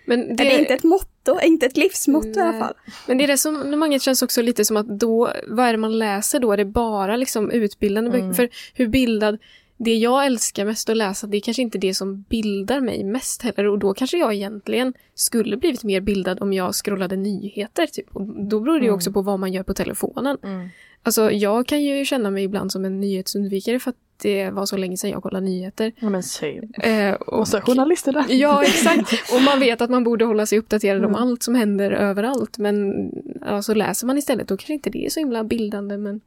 [0.09, 0.27] Mm.
[0.27, 2.61] Men det, är inte ett motto, inte ett livsmotto i alla Nej.
[2.61, 2.75] fall.
[3.07, 6.53] Men det resonemanget känns också lite som att då, vad är det man läser då?
[6.53, 8.33] Är det bara liksom utbildande böcker?
[8.33, 9.39] För hur bildad,
[9.81, 13.43] det jag älskar mest att läsa, det är kanske inte det som bildar mig mest
[13.43, 13.67] heller.
[13.67, 17.87] Och då kanske jag egentligen skulle blivit mer bildad om jag scrollade nyheter.
[17.87, 18.07] Typ.
[18.17, 20.39] Och då beror det ju också på vad man gör på telefonen.
[20.45, 20.69] Mm.
[21.03, 24.77] Alltså jag kan ju känna mig ibland som en nyhetsundvikare för att det var så
[24.77, 25.93] länge sedan jag kollade nyheter.
[26.01, 26.69] Ja men same.
[26.83, 28.25] Eh, och, Och så journalister där.
[28.29, 29.13] Ja, exakt.
[29.35, 31.23] Och man vet att man borde hålla sig uppdaterad om Mm.
[31.23, 32.59] allt som händer överallt.
[32.59, 33.09] Men
[33.47, 35.97] ja, så läser man istället, då kanske inte det är så himla bildande.
[35.99, 36.21] Men,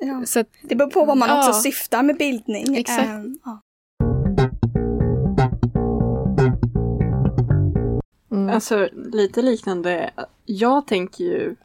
[0.00, 0.22] Ja.
[0.26, 1.38] så att, Det beror på vad man Ja.
[1.48, 2.76] också syftar med bildning.
[2.76, 3.08] Exakt.
[3.08, 3.60] Ehm, ja.
[8.30, 8.54] Mm.
[8.54, 10.10] Alltså lite liknande.
[10.44, 11.56] Jag tänker ju,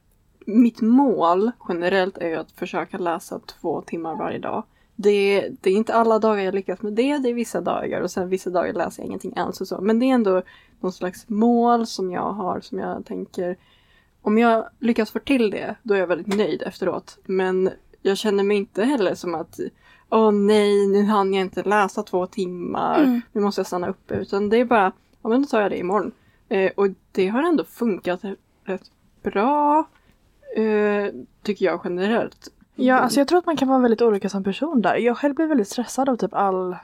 [0.46, 4.64] mitt mål generellt är ju att försöka läsa två timmar varje dag.
[4.96, 8.12] Det, det är inte alla dagar jag lyckas med det, det är vissa dagar och
[8.12, 9.82] sen vissa dagar läser jag ingenting alls och så.
[9.82, 10.42] Men det är ändå
[10.80, 13.58] någon slags mål som jag har som jag tänker
[14.22, 17.18] om jag lyckas få till det, då är jag väldigt nöjd efteråt.
[17.26, 17.70] Men
[18.04, 19.60] jag känner mig inte heller som att
[20.10, 23.00] Åh nej, nu hann jag inte läsa två timmar.
[23.00, 23.22] Mm.
[23.32, 24.16] Nu måste jag stanna uppe.
[24.16, 26.12] Utan det är bara, ja men då tar jag det imorgon.
[26.50, 28.22] Eh, och det har ändå funkat
[28.64, 28.92] rätt
[29.24, 29.84] bra.
[30.56, 31.14] Eh,
[31.44, 32.48] tycker jag generellt.
[32.76, 34.96] Ja, alltså jag tror att man kan vara väldigt olika som person där.
[34.96, 36.76] Jag själv blir väldigt stressad av typ all,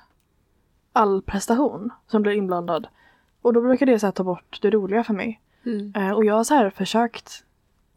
[0.94, 2.88] all prestation som blir inblandad.
[3.42, 5.42] Och då brukar det så ta bort det roliga för mig.
[5.66, 5.94] mm.
[5.96, 7.44] Eh, och jag har så här försökt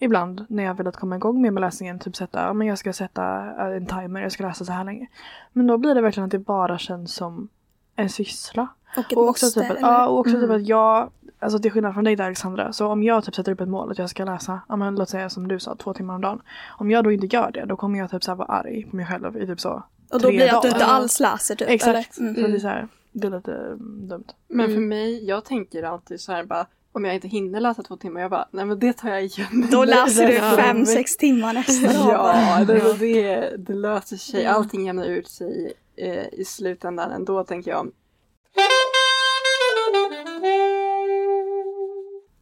[0.03, 3.51] ibland när jag velat komma igång med, med läsningen, typ sätta, men jag ska sätta
[3.59, 5.07] eh, en timer, jag ska läsa så här länge.
[5.53, 7.49] Men då blir det verkligen att det bara känns som
[7.97, 8.69] en syssla.
[8.97, 10.57] Och Och också, måste, typ att, ja, och också typ Mm.
[10.57, 13.61] att jag, alltså till skillnad från dig där Alexandra, så om jag typ sätter upp
[13.61, 16.15] ett mål att jag ska läsa, ja men låt säga som du sa, två timmar
[16.15, 16.43] om dagen.
[16.79, 18.97] Om jag då inte gör det, då kommer jag typ så här vara arg på
[18.97, 21.69] mig själv i typ så Och då blir det att du inte alls läser typ.
[21.69, 22.29] Exakt, Eller?
[22.31, 22.43] Mm.
[22.43, 24.25] så det är så här, det är lite mm, dumt.
[24.49, 24.89] Men för Mm.
[24.89, 28.31] mig, jag tänker alltid så här bara om jag inte hinner läsa två timmar, jag
[28.31, 29.69] bara, nej men det tar jag igen.
[29.71, 32.13] Då läser du fem, sex timmar nästa dag.
[32.13, 34.47] Ja, det, det, det löser sig.
[34.47, 37.91] Allting jämnar ut sig eh, i slutändan ändå, tänker jag.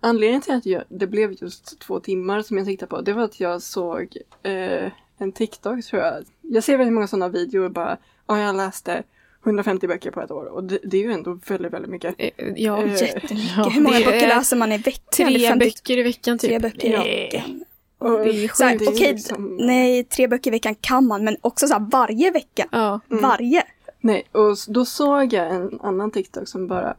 [0.01, 3.23] Anledningen till att jag, det blev just två timmar som jag tittade på, det var
[3.23, 6.25] att jag såg eh, en TikTok tror jag.
[6.43, 9.03] Jag ser väldigt många sådana videor bara, ja jag läste
[9.45, 12.15] 150 böcker på ett år och det, det är ju ändå väldigt, väldigt mycket.
[12.19, 13.41] Eh, Ja, Eh, Jättemycket.
[13.57, 13.69] Ja.
[13.69, 15.29] Hur många böcker läser man i veckan?
[15.29, 16.49] Tre 50 böcker i veckan typ.
[16.51, 17.65] Tre böcker i veckan.
[17.99, 21.67] Och Det är är Okej, liksom- nej, tre böcker i veckan kan man, men också
[21.67, 22.69] så här varje vecka.
[22.73, 23.01] Ja.
[23.11, 23.23] Mm.
[23.23, 23.63] Varje.
[24.01, 26.95] Nej, och då såg jag en annan TikTok som bara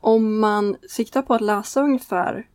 [0.00, 2.46] om man siktar på att läsa ungefär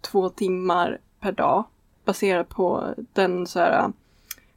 [0.00, 1.64] två timmar per dag
[2.04, 3.92] baserat på den så här,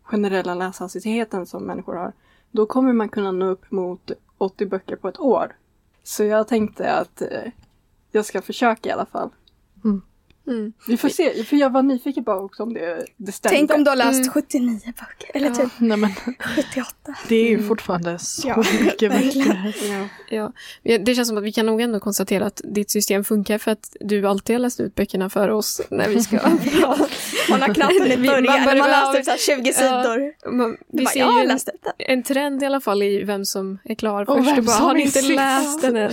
[0.03, 2.13] generella läshastigheten som människor har,
[2.55, 5.55] då kommer man kunna nå upp mot 80 böcker på ett år.
[6.03, 7.51] Så jag tänkte att eh,
[8.11, 9.29] jag ska försöka i alla fall.
[10.47, 10.73] Mm.
[10.87, 13.57] Vi får se, för jag var nyfiken bara också om det, det stämde.
[13.57, 14.29] Tänk om du har läst Mm.
[14.31, 15.31] 79 böcker.
[15.33, 16.11] Eller typ Nej men
[16.55, 17.15] 78.
[17.27, 19.73] det är ju fortfarande så Ja, mycket böcker.
[19.89, 20.07] Ja.
[20.29, 20.51] Ja.
[20.83, 23.71] Ja, Det känns som att vi kan nog ändå konstatera att ditt system funkar för
[23.71, 26.35] att du alltid har läst ut böckerna för oss när vi ska
[27.49, 28.41] Man har knappt hunnit man börja.
[28.65, 29.73] Börjar man av- läste här 20 Ja.
[29.73, 30.51] sidor.
[30.55, 33.77] Man, vi bara, ser ju en, läst en trend i alla fall i vem som
[33.83, 34.49] är klar Och först.
[34.49, 36.11] vem Och bara, som har ni inte sist?" läst den än?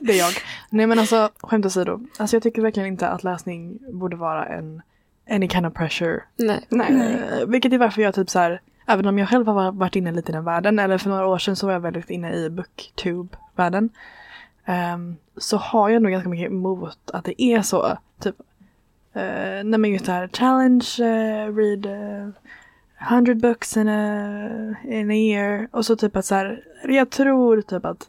[0.00, 0.32] Det är jag.
[0.74, 2.00] Nej men alltså skämt åsido.
[2.18, 4.82] Alltså jag tycker verkligen inte att läsning borde vara en
[5.30, 6.22] any kind of pressure.
[6.36, 6.66] Nej.
[6.68, 7.14] Nej.
[7.14, 10.12] Eh, vilket är varför jag typ så här, även om jag själv har varit inne
[10.12, 12.50] lite i den världen, eller för några år sedan så var jag väldigt inne i
[12.50, 13.90] booktube-världen.
[14.64, 17.98] ehm, så har jag nog ganska mycket emot att det är så.
[18.20, 18.40] Typ,
[19.16, 22.28] uh, nej men just det här challenge, eh, read uh,
[23.10, 25.68] 100 books in a, in a year.
[25.72, 28.08] Och så typ att så här, jag tror typ att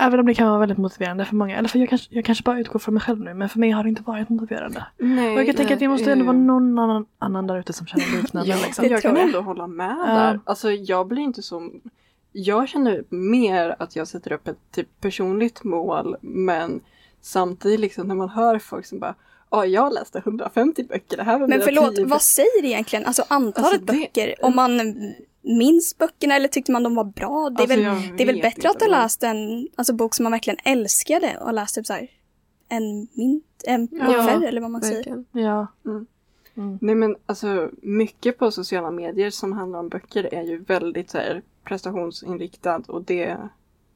[0.00, 2.44] Även om det kan vara väldigt motiverande för många, eller för jag kanske, jag kanske
[2.44, 4.86] bara utgår från mig själv nu, men för mig har det inte varit motiverande.
[4.98, 7.58] Nej, Och jag kan tänka att det måste ändå eh, vara någon annan, annan där
[7.58, 8.50] ute som känner liknande.
[8.50, 8.84] Ja, liksom.
[8.86, 9.24] jag kan jag.
[9.24, 10.06] ändå hålla med Ja.
[10.14, 10.40] där.
[10.44, 11.70] Alltså jag blir inte så...
[12.32, 16.80] Jag känner mer att jag sätter upp ett typ personligt mål men
[17.20, 19.14] samtidigt liksom när man hör folk som bara
[19.52, 23.04] Ja, jag läste 150 böcker, det här var Men förlåt, 10 vad säger egentligen?
[23.06, 24.34] Alltså antalet Alltså, det- böcker.
[24.42, 24.80] Om man
[25.42, 27.50] minns böckerna eller tyckte man de var bra?
[27.50, 27.76] Det är, Alltså,
[28.06, 31.36] väl, det är väl bättre att ha läst en alltså, bok som man verkligen älskade
[31.40, 32.08] och läst typ så här
[32.68, 34.96] en mint, en Ja, bokfärg eller vad man säger.
[34.96, 35.26] Verkligen.
[35.32, 35.66] Ja.
[36.80, 41.18] Nej men alltså mycket på sociala medier som handlar om böcker är ju väldigt så
[41.18, 43.36] här, prestationsinriktad och det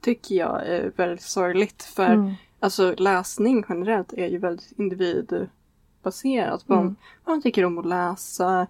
[0.01, 2.33] tycker jag är väldigt sorgligt för Mm.
[2.61, 6.65] alltså läsning generellt är ju väldigt individbaserat.
[6.67, 6.97] Vad, Mm.
[7.25, 8.67] vad man tycker om att läsa,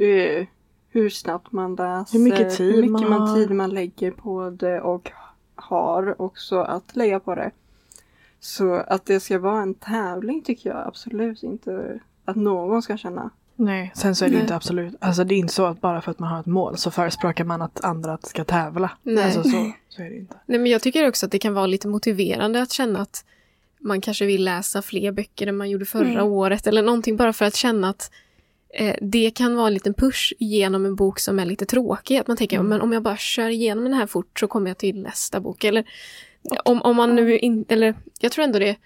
[0.00, 0.46] eh,
[0.90, 4.80] hur snabbt man läser, Hur mycket tid hur mycket man tid man lägger på det
[4.80, 5.10] och
[5.54, 7.50] har också att lägga på det.
[8.40, 13.30] Så att det ska vara en tävling tycker jag absolut inte att någon ska känna.
[13.56, 14.42] Nej, sen så är det Nej.
[14.42, 16.76] inte absolut, alltså det är inte så att bara för att man har ett mål
[16.76, 18.90] så förespråkar man att andra ska tävla.
[19.02, 19.24] Nej.
[19.24, 20.36] Alltså så, så är det inte.
[20.46, 23.24] Nej, men jag tycker också att det kan vara lite motiverande att känna att
[23.80, 26.26] man kanske vill läsa fler böcker än man gjorde förra Mm.
[26.26, 28.10] året eller någonting bara för att känna att
[29.00, 32.16] det kan vara en liten push genom en bok som är lite tråkig.
[32.16, 32.68] Att man tänker, Mm.
[32.68, 35.64] men om jag bara kör igenom den här fort så kommer jag till nästa bok.
[35.64, 35.84] Eller
[36.64, 38.76] om, om man nu inte, eller jag tror ändå det,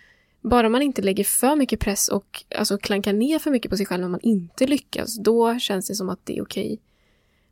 [0.41, 3.87] bara man inte lägger för mycket press och alltså klankar ner för mycket på sig
[3.87, 6.81] själv när man inte lyckas, då känns det som att det är okej.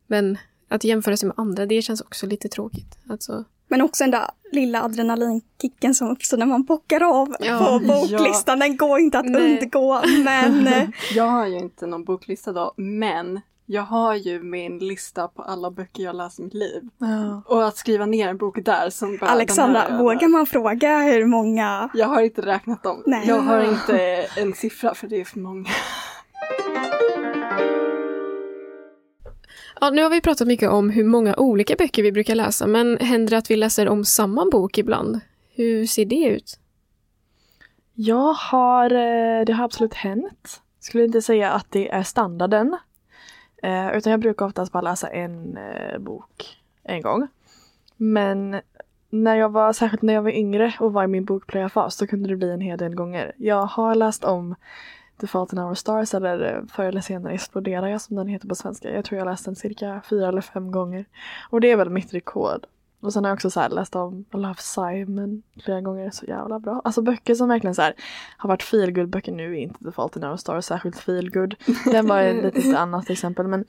[0.07, 0.39] Men
[0.69, 2.99] att jämföra sig med andra, det känns också lite tråkigt.
[3.09, 7.59] Alltså, Men också den där lilla adrenalinkicken som uppstår när man bockar av Ja.
[7.59, 8.59] på boklistan.
[8.59, 9.59] Den går inte att Nej.
[9.63, 10.03] undgå.
[10.25, 10.69] Men
[11.15, 15.71] Jag har ju inte någon boklista då, men jag har ju min lista på alla
[15.71, 16.83] böcker jag läst i mitt liv.
[16.99, 17.43] Ja.
[17.47, 21.89] Och att skriva ner en bok där som bara, Alexandra, vågar man fråga hur många?
[21.95, 23.03] Jag har inte räknat dem.
[23.07, 23.29] Nej.
[23.29, 25.69] Jag har inte en siffra för det är för många.
[29.83, 32.99] Ja, nu har vi pratat mycket om hur många olika böcker vi brukar läsa, men
[33.01, 35.21] händer det att vi läser om samma bok ibland?
[35.55, 36.59] Hur ser det ut?
[37.95, 40.63] Jag har, eh, det har absolut hänt.
[40.81, 42.77] Skulle inte säga att det är standarden.
[43.63, 47.29] Eh, utan jag brukar oftast bara läsa en eh, bok en gång.
[47.97, 48.61] Men
[49.11, 52.29] när jag var, särskilt när jag var yngre och var i min bokplöjarfas, då kunde
[52.29, 53.33] det bli en hel del gånger.
[53.37, 54.55] Jag har läst om
[55.21, 58.49] The Fault in Our Stars eller eh, förr eller senare exploderar jag som den heter
[58.49, 58.91] på svenska.
[58.95, 61.05] Jag tror jag läst den cirka fyra eller fem gånger.
[61.51, 62.67] Och det är väl mitt rekord.
[63.01, 66.59] Och sen har jag också så här läst om Love Simon flera gånger, så jävla
[66.59, 66.81] bra.
[66.85, 67.95] Alltså böcker som verkligen så här
[68.37, 71.55] har varit feelgood-böcker nu är inte The Fault in Our Stars särskilt feelgood.
[71.85, 73.65] Den var ett litet annat exempel men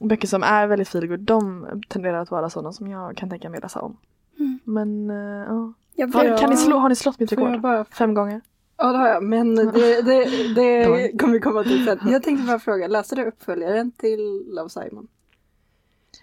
[0.00, 3.60] böcker som är väldigt feelgood de tenderar att vara sådana som jag kan tänka mig
[3.60, 3.96] läsa om.
[4.38, 4.60] Mm.
[4.64, 5.72] Men eh, ja.
[5.94, 7.60] Jag Har, kan ni slå, har ni slått mitt rekord?
[7.60, 7.84] bara...
[7.84, 8.40] Fem gånger?
[8.82, 11.98] Ja det har jag, men det, det, det kommer vi komma till sen.
[12.12, 15.08] Jag tänkte bara fråga, läste du uppföljaren till Love Simon?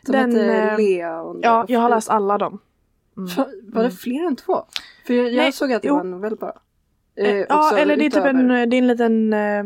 [0.05, 2.59] Som Den, hette eh, Lea och Ja, jag har läst alla dem.
[3.17, 3.29] Mm.
[3.63, 4.65] Var det fler än två?
[5.07, 5.93] För jag, jag Nej, såg att det jo.
[5.93, 6.53] var en novell bara.
[7.15, 9.63] Eh, Eh, ja, eller det är typ en, det är en liten eh,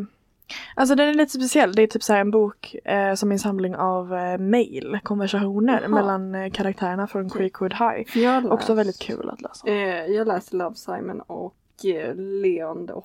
[0.76, 1.74] Alltså den är lite speciell.
[1.74, 5.00] Det är typ så här en bok eh, som är en samling av eh, mail,
[5.04, 5.88] konversationer Jaha.
[5.90, 8.18] mellan eh, karaktärerna från Creekwood High.
[8.18, 9.70] Läst, Också väldigt kul att läsa.
[10.08, 11.56] Jag läste Love Simon och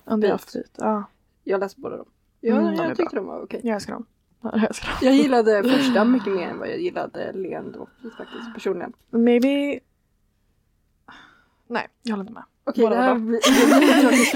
[0.05, 0.71] Om det är Offbeat.
[0.77, 1.03] Ja,
[1.43, 2.05] Jag läste båda dem.
[2.41, 3.21] Jag, Mm, de är jag tyckte bra.
[3.23, 3.59] de var okej.
[3.63, 4.05] jag älskar dem.
[4.41, 4.97] Ja, Jag älskar dem.
[5.01, 8.93] Jag gillade första mycket mer än vad jag gillade Leon the Offbeat faktiskt personligen.
[9.09, 9.79] Maybe...
[11.67, 12.43] Nej, jag håller inte med.
[12.63, 13.39] Okej, Båda det här blir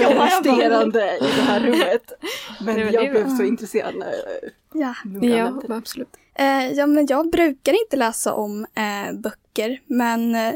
[0.00, 2.12] Ja, bara- resterande i det här rummet.
[2.60, 4.12] Men jag det blev så intresserad när
[4.74, 4.94] Ja.
[5.22, 6.08] Ja, absolut.
[6.34, 10.54] Eh, ja, men jag brukar inte läsa om eh, böcker, men eh,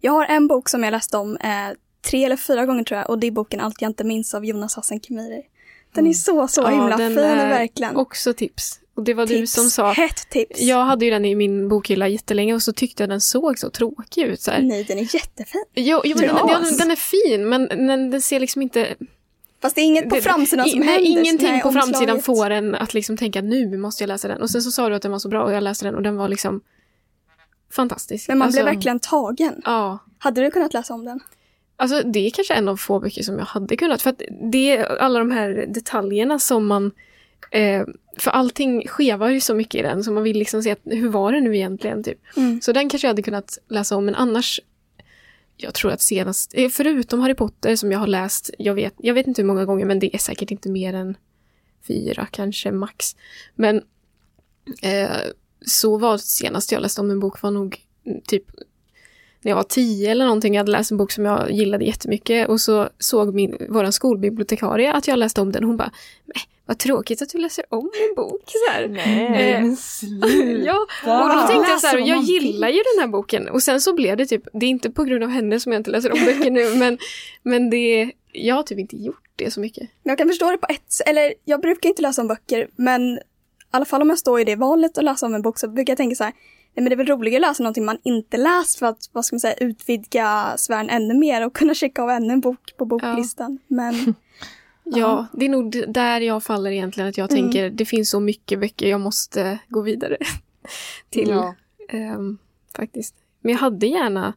[0.00, 1.70] jag har en bok som jag läste om eh,
[2.02, 4.44] tre eller fyra gånger tror jag, och det är boken Allt jag inte minns av
[4.44, 5.42] Jonas Hassan Khemiri.
[5.94, 6.74] Den är så, så Mm.
[6.74, 7.96] Ja, himla den fin, är verkligen.
[7.96, 8.80] Också tips.
[8.94, 9.52] Och det var du Tips.
[9.52, 9.92] som sa.
[9.92, 10.60] Hett tips.
[10.60, 13.70] Jag hade ju den i min bokhylla jättelänge och så tyckte jag den såg så
[13.70, 14.40] tråkig ut.
[14.40, 14.62] Så här.
[14.62, 15.64] Nej, den är jättefin.
[15.74, 18.94] Jo, jo men den, den, den är fin men den, den ser liksom inte...
[19.62, 21.10] Fast det är inget på det- framsidan som nej, händer.
[21.10, 24.42] Ingenting Nej, på framsidan får en att liksom tänka nu måste jag läsa den.
[24.42, 26.02] Och sen så sa du att den var så bra och jag läste den och
[26.02, 26.60] den var liksom
[27.72, 28.28] fantastisk.
[28.28, 29.62] Men man alltså, blev verkligen tagen.
[29.64, 29.98] Ja.
[30.18, 31.20] Hade du kunnat läsa om den?
[31.80, 34.02] Alltså det är kanske en av få böcker som jag hade kunnat.
[34.02, 36.92] För att det är alla de här detaljerna som man...
[37.50, 37.84] Eh,
[38.18, 41.08] för allting skevar ju så mycket i den så man vill liksom se att, hur
[41.08, 42.02] var det nu egentligen?
[42.04, 42.18] Typ.
[42.36, 42.60] Mm.
[42.60, 44.60] Så den kanske jag hade kunnat läsa om men annars
[45.56, 49.14] jag tror att senast, eh, förutom Harry Potter som jag har läst, jag vet, jag
[49.14, 51.16] vet inte hur många gånger men det är säkert inte mer än
[51.86, 53.16] fyra kanske max.
[53.54, 53.76] Men
[54.82, 55.16] eh,
[55.66, 57.80] så var det senast jag läste om en bok var nog
[58.26, 58.44] typ
[59.42, 60.54] när jag var tio eller någonting.
[60.54, 64.92] Jag hade läst en bok som jag gillade jättemycket och så såg min, våran skolbibliotekarie
[64.92, 65.64] att jag läste om den.
[65.64, 65.90] Hon bara,
[66.24, 68.42] "Nej, vad tråkigt att du läser om en bok.
[68.46, 68.88] Så här.
[68.88, 69.52] Nej.
[69.52, 70.28] Eh, Men sluta!
[70.64, 70.86] Ja,
[71.22, 73.48] och då tänkte jag så här, jag gillar ju den här boken.
[73.48, 75.80] Och sen så blev det typ, det är inte på grund av henne som jag
[75.80, 76.98] inte läser om böcker nu, men,
[77.42, 79.82] men det, jag har typ inte gjort det så mycket.
[80.02, 83.02] Men jag kan förstå det på ett eller jag brukar inte läsa om böcker, men
[83.18, 83.20] i
[83.70, 85.90] alla fall om jag står i det valet att läsa om en bok så brukar
[85.90, 86.32] jag tänka så här,
[86.74, 89.24] nej men det är väl roligare att läsa någonting man inte läst för att, vad
[89.24, 92.84] ska man säga, utvidga sfären ännu mer och kunna checka av ännu en bok på
[92.84, 93.58] boklistan.
[93.66, 94.14] Men
[94.84, 97.42] Ja, det är nog där jag faller egentligen, att jag Mm.
[97.42, 100.16] tänker, det finns så mycket böcker, jag måste gå vidare
[101.10, 101.28] till.
[101.28, 101.54] Ja.
[101.88, 102.38] ehm,
[102.76, 103.14] faktiskt.
[103.40, 104.32] Men jag hade gärna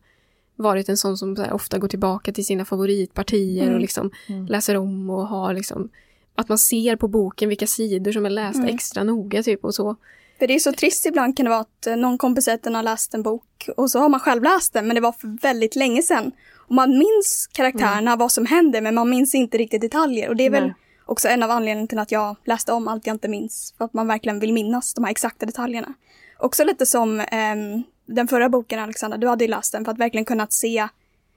[0.56, 3.76] varit en sån som så här, ofta går tillbaka till sina favoritpartier Mm.
[3.76, 4.46] och liksom Mm.
[4.46, 5.89] läser om och har liksom
[6.36, 8.76] att man ser på boken vilka sidor som är lästa Mm.
[8.76, 9.96] extra noga typ och så.
[10.43, 12.63] För det är så trist ibland kan det vara att eh, någon kompis säger att
[12.63, 15.12] den har läst en bok och så har man själv läst den men det var
[15.12, 16.32] för väldigt länge sedan.
[16.58, 20.45] Och man minns karaktärerna, vad som händer men man minns inte riktigt detaljer och det
[20.45, 20.73] är väl Nej.
[21.06, 23.73] också en av anledningarna till att jag läste om allt jag inte minns.
[23.77, 25.93] För att man verkligen vill minnas de här exakta detaljerna.
[26.39, 29.99] Också lite som ehm, den förra boken Alexandra, du hade ju läst den för att
[29.99, 30.88] verkligen kunna se,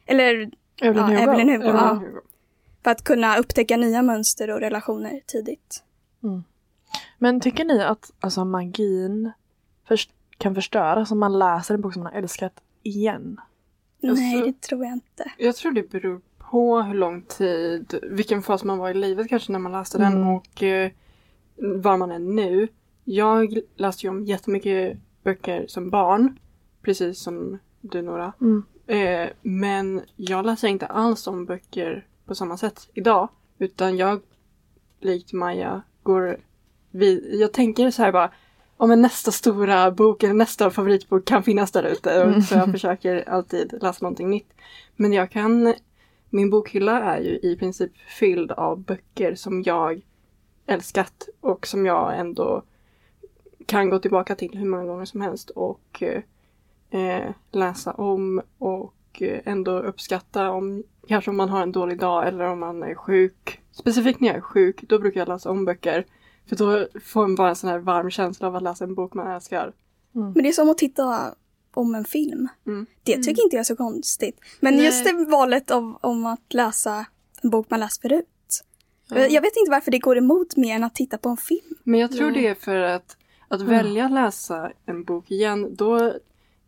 [0.06, 1.22] eller Evelyn ja, Hugo.
[1.22, 2.02] Evelyn Hugo, ja,
[2.84, 5.82] för att kunna upptäcka nya mönster och relationer tidigt.
[7.18, 9.30] Men tycker ni att alltså, magin
[9.88, 13.40] först- kan förstöras om man läser en bok som man har älskat igen?
[14.02, 15.32] Alltså- Nej, det tror jag inte.
[15.38, 19.52] Jag tror det beror på hur lång tid, vilken fas man var i livet kanske
[19.52, 20.28] när man läste den Mm.
[20.28, 20.90] och eh,
[21.56, 22.68] var man är nu.
[23.04, 26.38] Jag läste ju om jättemycket böcker som barn,
[26.82, 28.32] precis som du Nora.
[28.40, 28.64] Mm.
[28.86, 33.28] Eh, men jag läser inte alls om böcker på samma sätt idag.
[33.58, 34.20] Utan jag,
[35.00, 36.36] likt Maja, går
[36.96, 38.30] vid, jag tänker så här bara,
[38.76, 42.10] om en nästa stora bok eller nästa favoritbok kan finnas där ute.
[42.10, 42.42] Mm.
[42.42, 44.52] Så jag försöker alltid läsa någonting nytt.
[44.96, 45.74] Men jag kan,
[46.30, 50.00] min bokhylla är ju i princip fylld av böcker som jag
[50.66, 52.62] älskat och som jag ändå
[53.66, 56.02] kan gå tillbaka till hur många gånger som helst och
[56.90, 58.92] eh, läsa om och
[59.44, 63.60] ändå uppskatta om kanske om man har en dålig dag eller om man är sjuk.
[63.72, 66.04] Specifikt när jag är sjuk, då brukar jag läsa om böcker.
[66.48, 69.14] För då får man bara en sån här varm känsla av att läsa en bok
[69.14, 69.72] man älskar.
[70.12, 71.34] Men det är som att titta
[71.74, 72.48] om en film.
[72.66, 72.86] Mm.
[73.02, 74.40] Det tycker inte jag är så konstigt.
[74.60, 74.84] Men Nej.
[74.84, 77.06] just det valet av, om att läsa
[77.42, 78.26] en bok man läst förut.
[79.08, 79.18] Ja.
[79.18, 81.74] Jag vet inte varför det går emot mer än att titta på en film.
[81.82, 82.42] Men jag tror Nej.
[82.42, 83.16] det är för att,
[83.48, 86.12] att välja att läsa en bok igen, då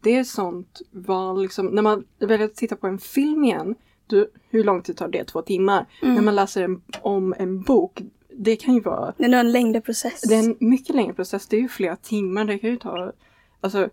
[0.01, 3.75] det är sånt val liksom, när man väljer att titta på en film igen,
[4.07, 5.25] då, hur lång tid tar det?
[5.25, 5.87] Två timmar?
[6.03, 6.15] Mm.
[6.15, 8.03] När man läser en, om en bok,
[8.39, 10.21] det kan ju vara Det är en längre process.
[10.21, 11.47] Det är en mycket längre process.
[11.47, 12.45] Det är ju flera timmar.
[12.45, 13.13] Det kan ju ta...
[13.61, 13.89] Alltså,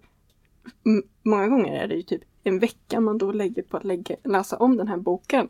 [1.24, 4.58] många gånger är det ju typ en vecka man då lägger på att lägga, läsa
[4.58, 5.48] om den här boken.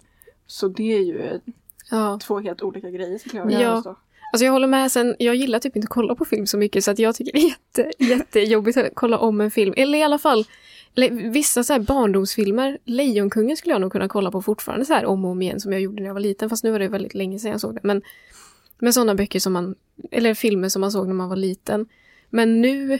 [0.47, 1.41] Så det är ju ett
[1.91, 2.19] Ja.
[2.23, 3.57] två helt olika grejer skulle jag Ja.
[3.57, 3.95] vilja påstå.
[4.33, 4.91] Alltså jag håller med.
[4.91, 7.31] Sen, jag gillar typ inte att kolla på film så mycket så att jag tycker
[7.31, 9.73] det är jätte, jättejobbigt att kolla om en film.
[9.77, 10.45] Eller i alla fall
[11.11, 12.77] vissa så här barndomsfilmer.
[12.85, 15.71] Lejonkungen skulle jag nog kunna kolla på fortfarande så här om och om igen som
[15.71, 16.49] jag gjorde när jag var liten.
[16.49, 17.79] Fast nu var det väldigt länge sedan jag såg det.
[17.83, 18.01] Men
[18.79, 19.75] med sådana böcker som man,
[20.11, 21.85] eller filmer som man såg när man var liten.
[22.29, 22.99] Men nu, eh,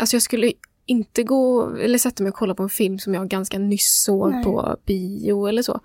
[0.00, 0.52] alltså jag skulle
[0.86, 4.30] inte gå eller sätta mig och kolla på en film som jag ganska nyss såg
[4.30, 4.44] Nej.
[4.44, 5.80] på bio eller så.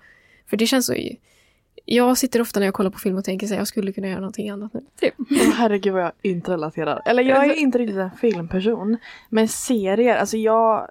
[0.46, 0.94] För det känns så
[1.84, 4.20] jag sitter ofta när jag kollar på film och tänker att jag skulle kunna göra
[4.20, 4.80] någonting annat nu.
[5.00, 5.14] Typ.
[5.18, 7.02] Åh, herregud vad jag inte relaterar.
[7.04, 8.96] Eller jag är inte riktigt en filmperson.
[9.28, 10.88] Men serier, alltså jag...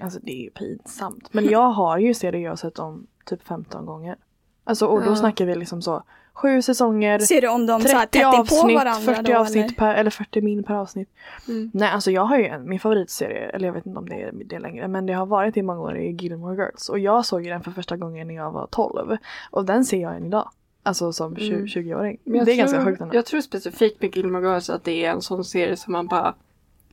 [0.00, 1.28] Alltså det är ju pinsamt.
[1.34, 4.16] Men jag har ju serier jag sett om typ 15 gånger.
[4.64, 5.16] Alltså och då Ja.
[5.16, 6.02] snackar vi liksom så
[6.42, 9.38] sju säsonger, Ser du om de så här 30 tätt på avsnitt, varandra 40 då,
[9.38, 9.74] avsnitt eller?
[9.74, 11.08] per, eller 40 min per avsnitt.
[11.48, 11.70] Mm.
[11.74, 14.32] Nej alltså jag har ju en, min favoritserie, eller jag vet inte om det är
[14.32, 16.88] det längre, men det har varit i många år i Gilmore Girls.
[16.88, 19.16] Och jag såg ju den för första gången när jag var 12.
[19.50, 20.50] Och den ser jag än idag.
[20.82, 21.66] Alltså som 20 Mm.
[21.66, 22.18] 20-åring.
[22.24, 23.14] Men jag Det är ganska tror, sjukt ändå.
[23.16, 26.34] Jag tror specifikt med Gilmore Girls att det är en sån serie som man bara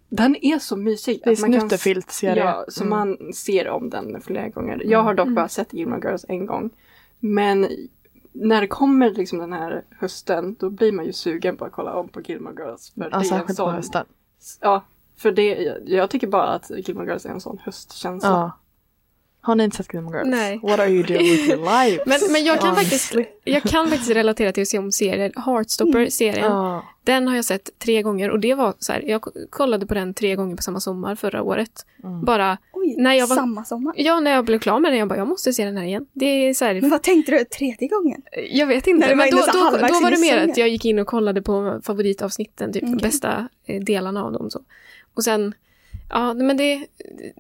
[0.10, 1.22] Den är så mysig.
[1.24, 2.44] Det är kan- snuttefilt-serie.
[2.44, 2.90] Ja, så Mm.
[2.90, 4.82] man ser om den flera gånger.
[4.86, 5.36] Jag har dock Mm.
[5.36, 6.70] bara sett Gilmore Girls en gång.
[7.20, 7.68] Men
[8.42, 11.94] när det kommer liksom den här hösten då blir man ju sugen på att kolla
[11.94, 12.90] om på Gilmore Girls.
[12.90, 14.06] För Ja, det särskilt på sån, hösten.
[14.62, 14.84] Ja,
[15.18, 18.30] för det, jag, jag tycker bara att Gilmore Girls är en sån höstkänsla.
[18.30, 18.52] Ja.
[19.48, 20.30] Har ni inte sett Gilmore Girls?
[20.30, 20.60] Nej.
[20.64, 22.04] What are you doing with your life?
[22.06, 25.32] Men, men jag, kan faktiskt, jag kan faktiskt relatera till att se om serier.
[25.36, 26.84] Heartstopper-serien, Ja.
[27.04, 30.14] den har jag sett tre gånger och det var så här, jag kollade på den
[30.14, 31.86] tre gånger på samma sommar förra året.
[32.04, 32.26] Mm.
[32.26, 33.94] Bara, Oj, När jag var- samma sommar.
[33.98, 36.06] ja när jag blev klar med den, jag bara, jag måste se den här igen.
[36.14, 38.22] Det är så Men här, vad tänkte du tredje gången?
[38.52, 39.44] jag vet inte, men då, då,
[39.88, 43.02] då var det mer att jag gick in och kollade på favoritavsnitten, typ de Okej.
[43.10, 44.50] bästa eh, delarna av dem.
[44.50, 44.60] Så.
[45.14, 45.54] Och sen,
[46.10, 46.88] ja men det,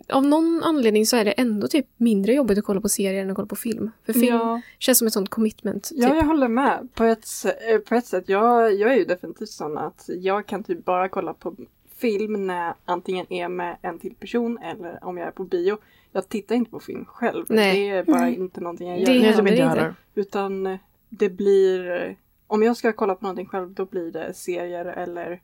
[0.09, 3.29] av någon anledning så är det ändå typ mindre jobbigt att kolla på serier än
[3.29, 3.91] att kolla på film.
[4.05, 4.61] För film Ja.
[4.79, 5.83] känns som ett sånt commitment.
[5.89, 5.97] Typ.
[5.99, 6.87] Ja, jag håller med.
[6.95, 10.63] På ett, eh, på ett sätt, jag, jag är ju definitivt sån att jag kan
[10.63, 11.55] typ bara kolla på
[11.97, 15.77] film när jag antingen är med en till person eller om jag är på bio.
[16.11, 17.45] Jag tittar inte på film själv.
[17.49, 17.89] Nej.
[17.89, 18.35] Det är bara Nej.
[18.35, 19.21] inte någonting jag Det gör.
[19.21, 19.79] Det är typ händer inte jag inte.
[19.81, 19.95] heller.
[20.15, 20.77] Utan eh,
[21.09, 22.13] det blir, eh,
[22.47, 25.41] om jag ska kolla på någonting själv då blir det serier eller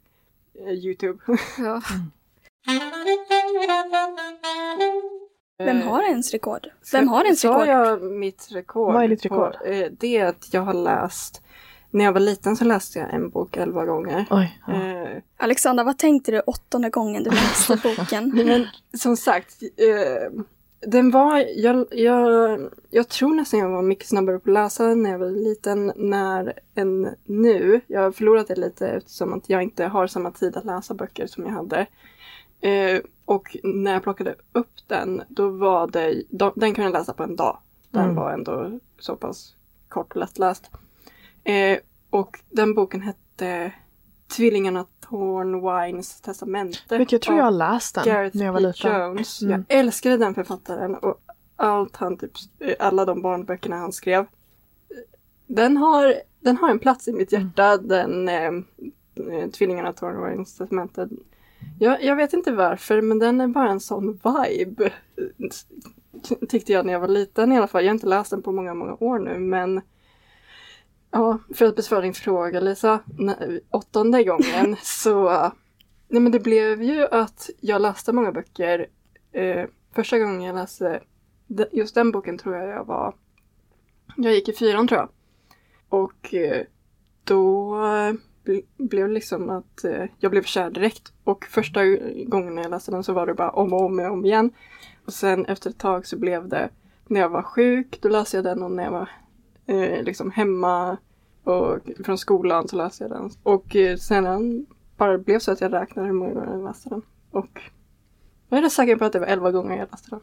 [0.68, 1.20] eh, Youtube.
[1.58, 1.82] Ja.
[5.58, 6.68] Vem Eh, har ens rekord?
[6.92, 7.68] Vem har ens Sa rekord?
[7.68, 8.94] jag mitt rekord?
[8.94, 9.58] Vad är ditt rekord?
[9.58, 11.42] På, eh, det är att jag har läst,
[11.92, 14.26] när jag var liten så läste jag en bok elva gånger.
[14.30, 14.60] Oj.
[14.68, 14.74] Ja.
[14.74, 18.32] Eh, Alexandra, vad tänkte du åttonde gången du läste boken?
[18.46, 20.42] Men som sagt, eh,
[20.88, 25.12] den var, jag, jag, jag tror nästan jag var mycket snabbare på att läsa när
[25.12, 27.82] jag var liten när, än nu.
[27.88, 31.28] Jag har förlorat det lite eftersom att jag inte har samma tid att läsa böcker
[31.28, 31.88] som jag hade.
[32.64, 37.14] Eh, och när jag plockade upp den, då var det, då, den kunde jag läsa
[37.14, 37.58] på en dag.
[37.92, 38.16] Den Mm.
[38.16, 39.56] var ändå så pass
[39.90, 40.72] kort och lättläst.
[41.44, 41.78] Eh,
[42.10, 43.72] och den boken hette
[44.36, 46.98] Tvillingarna Thornwines testamente.
[46.98, 49.02] Vet, jag tror jag har läst den Gareth när jag var liten.
[49.02, 49.42] Jones.
[49.42, 49.66] Mm.
[49.68, 51.22] Jag älskade den författaren och
[51.56, 52.32] allt han typ,
[52.80, 54.26] alla de barnböckerna han skrev.
[55.48, 61.10] Den har, den har en plats i mitt hjärta, den eh, eh, Tvillingarna Thornwines testamentet.
[61.80, 64.92] Jag, jag vet inte varför, men den är bara en sån vibe.
[66.24, 67.84] Ty- Tyckte jag när jag var liten i alla fall.
[67.84, 69.82] Jag har inte läst den på många, många år nu, men
[71.12, 73.00] Ja, för att besvara din fråga Lisa,
[73.70, 75.30] åttonde gången så
[76.08, 78.88] Nej men det blev ju att jag läste många böcker.
[79.32, 81.02] Eh, första gången jag läste
[81.72, 83.16] just den boken tror jag jag var
[84.18, 85.10] Jag gick i fyran tror jag.
[85.90, 86.66] Och eh,
[87.24, 87.76] då
[88.78, 91.14] blev liksom att eh, jag blev kär direkt.
[91.24, 91.86] Och första
[92.26, 94.52] gången jag läste den så var det bara om och om och om igen.
[95.06, 96.70] Och sen efter ett tag så blev det
[97.08, 99.10] när jag var sjuk, då läste jag den och när jag var
[99.66, 100.98] eh, liksom hemma
[101.44, 103.30] och från skolan så läste jag den.
[103.44, 104.66] Och eh, sen
[104.98, 107.02] bara blev så att jag räknade hur många gånger jag läste den.
[107.32, 107.62] Och
[108.50, 110.20] jag är rätt säker på att det var elva gånger jag läste den.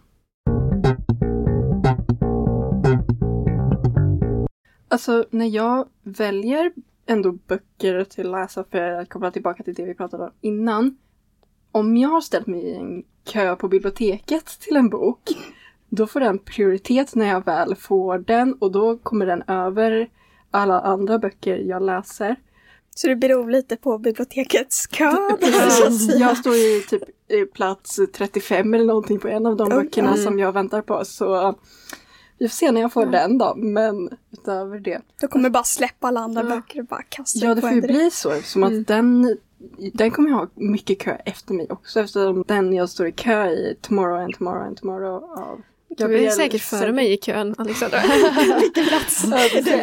[4.89, 6.73] Alltså när jag väljer
[7.07, 10.97] ändå böcker till att läsa för att koppla tillbaka till det vi pratade om innan.
[11.73, 15.21] Om jag har ställt mig i en kö på biblioteket till en bok
[15.89, 20.11] då får den prioritet när jag väl får den och då kommer den över
[20.51, 22.37] alla andra böcker jag läser.
[22.95, 25.11] Så det beror lite på bibliotekets kö.
[26.19, 29.85] Jag står ju typ i plats 35 eller någonting på en av de Mm.
[29.85, 31.05] böckerna som jag väntar på.
[31.05, 31.55] Så
[32.41, 33.55] vi får se när jag får den då.
[33.57, 35.01] Men utöver det.
[35.21, 36.49] Då kommer bara släppa alla andra Ja.
[36.49, 37.95] böcker och bara kasta Ja, det får ju direkt.
[37.95, 38.33] bli så.
[38.43, 38.85] Som att Mm.
[38.85, 39.37] den,
[39.93, 42.01] den kommer jag ha mycket kö efter mig också.
[42.01, 46.31] Eftersom den jag står i kö i Tomorrow and Tomorrow and Tomorrow av Du är
[46.31, 47.99] säkert före mig i kön, Alexandra.
[48.61, 49.25] Vilken plats.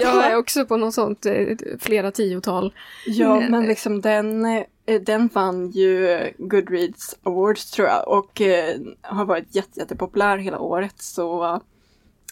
[0.01, 1.47] jag är också på något sånt eh,
[1.79, 2.73] flera tiotal.
[3.05, 3.51] Ja, Mm.
[3.51, 9.55] men liksom den, eh, den vann ju Goodreads Awards tror jag och eh, har varit
[9.55, 11.61] jätte, jättepopulär hela året så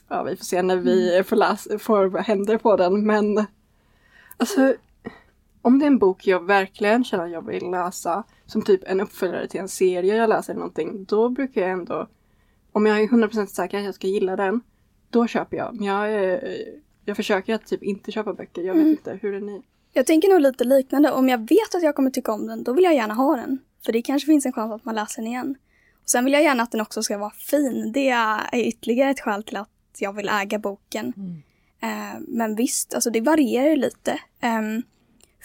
[0.09, 3.45] ja, vi får se när vi får, får händer på den men
[4.37, 4.73] alltså
[5.61, 9.01] om det är en bok jag verkligen känner att jag vill läsa som typ en
[9.01, 12.07] uppföljare till en serie jag läser eller någonting då brukar jag ändå
[12.71, 14.61] om jag är 100% säker att jag ska gilla den
[15.09, 15.75] då köper jag.
[15.75, 16.57] Men jag, är-
[17.05, 18.61] jag försöker att typ inte köpa böcker.
[18.61, 18.91] Jag vet Mm.
[18.91, 19.61] inte, hur är ni?
[19.93, 21.11] Jag tänker nog lite liknande.
[21.11, 23.59] Om jag vet att jag kommer tycka om den, då vill jag gärna ha den.
[23.85, 25.55] För det kanske finns en chans att man läser den igen.
[26.03, 27.91] Och sen vill jag gärna att den också ska vara fin.
[27.91, 29.69] Det är ytterligare ett skäl till att
[30.01, 31.13] jag vill äga boken.
[31.81, 34.19] Eh, men visst, alltså det varierar ju lite.
[34.41, 34.81] Ehm,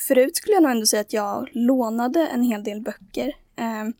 [0.08, 3.32] förut skulle jag nog ändå säga att jag lånade en hel del böcker.
[3.56, 3.92] Ehm,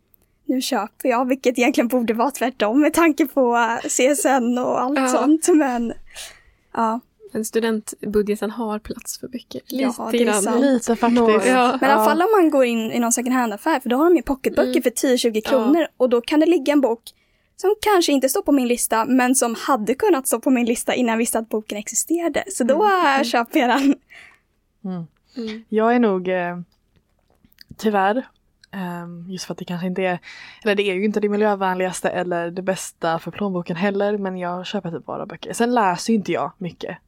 [0.45, 4.99] nu köper jag, vilket egentligen borde vara tvärtom med tanke på eh, CSN och allt
[4.99, 5.09] Ja.
[5.09, 5.49] sånt.
[5.49, 5.93] Men
[6.75, 7.01] ja,
[7.33, 9.61] Men studentbudgeten har plats för böcker.
[9.67, 10.43] Ja, Lite det är grann.
[10.43, 10.61] sant.
[10.61, 11.47] Lite faktiskt.
[11.47, 11.79] Ja.
[11.81, 14.05] Men i alla fall om man går in i någon second hand-affär, för då har
[14.05, 14.83] de ju pocketböcker Mm.
[14.83, 17.03] för 10-20 kronor och då kan det ligga en bok
[17.61, 20.95] som kanske inte står på min lista, men som hade kunnat stå på min lista
[20.95, 22.45] innan jag visste att boken existerade.
[22.49, 23.95] Så då äh, köper jag den.
[24.85, 25.65] Mm.
[25.69, 26.61] Jag är nog eh,
[27.77, 28.27] tyvärr,
[28.73, 30.19] ehm, just för att det kanske inte är,
[30.63, 34.67] eller det är ju inte det miljövänligaste eller det bästa för plånboken heller, men jag
[34.67, 35.53] köper typ bara böcker.
[35.53, 36.99] Sen läser ju inte jag mycket,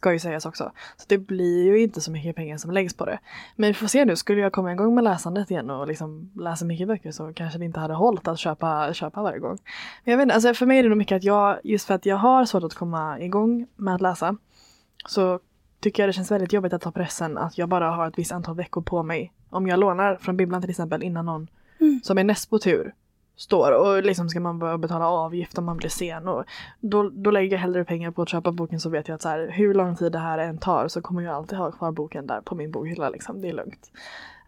[0.00, 0.72] ska ju sägas också.
[0.96, 3.18] Så det blir ju inte så mycket pengar som läggs på det.
[3.56, 6.64] Men vi får se nu, skulle jag komma igång med läsandet igen och liksom läsa
[6.64, 9.58] mycket böcker så kanske det inte hade hållit att köpa, köpa varje gång.
[10.04, 11.94] Men jag vet inte, alltså för mig är det nog mycket att jag, just för
[11.94, 14.36] att jag har svårt att komma igång med att läsa,
[15.06, 15.40] så
[15.80, 18.32] tycker jag det känns väldigt jobbigt att ta pressen att jag bara har ett visst
[18.32, 19.32] antal veckor på mig.
[19.50, 21.48] Om jag lånar från bibblan till exempel innan någon
[21.80, 22.00] Mm.
[22.02, 22.94] som är näst på tur
[23.40, 26.44] står och liksom ska man börja betala avgift om man blir sen och
[26.80, 29.28] då, då lägger jag hellre pengar på att köpa boken så vet jag att så
[29.28, 32.26] här, hur lång tid det här än tar så kommer jag alltid ha kvar boken
[32.26, 33.90] där på min bokhylla liksom, det är lugnt.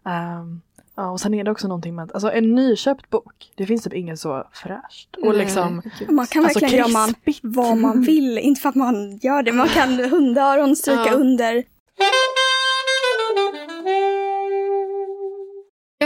[0.05, 0.61] Ehm,
[0.95, 3.83] ja, och sen är det också någonting med att, alltså en nyköpt bok, det finns
[3.83, 5.15] typ inget så fräscht.
[5.23, 6.11] Och liksom, gud.
[6.11, 9.51] Man kan Alltså, verkligen göra man, vad man vill, inte för att man gör det.
[9.51, 11.13] Man kan hundöron stryka Ja.
[11.13, 11.63] under.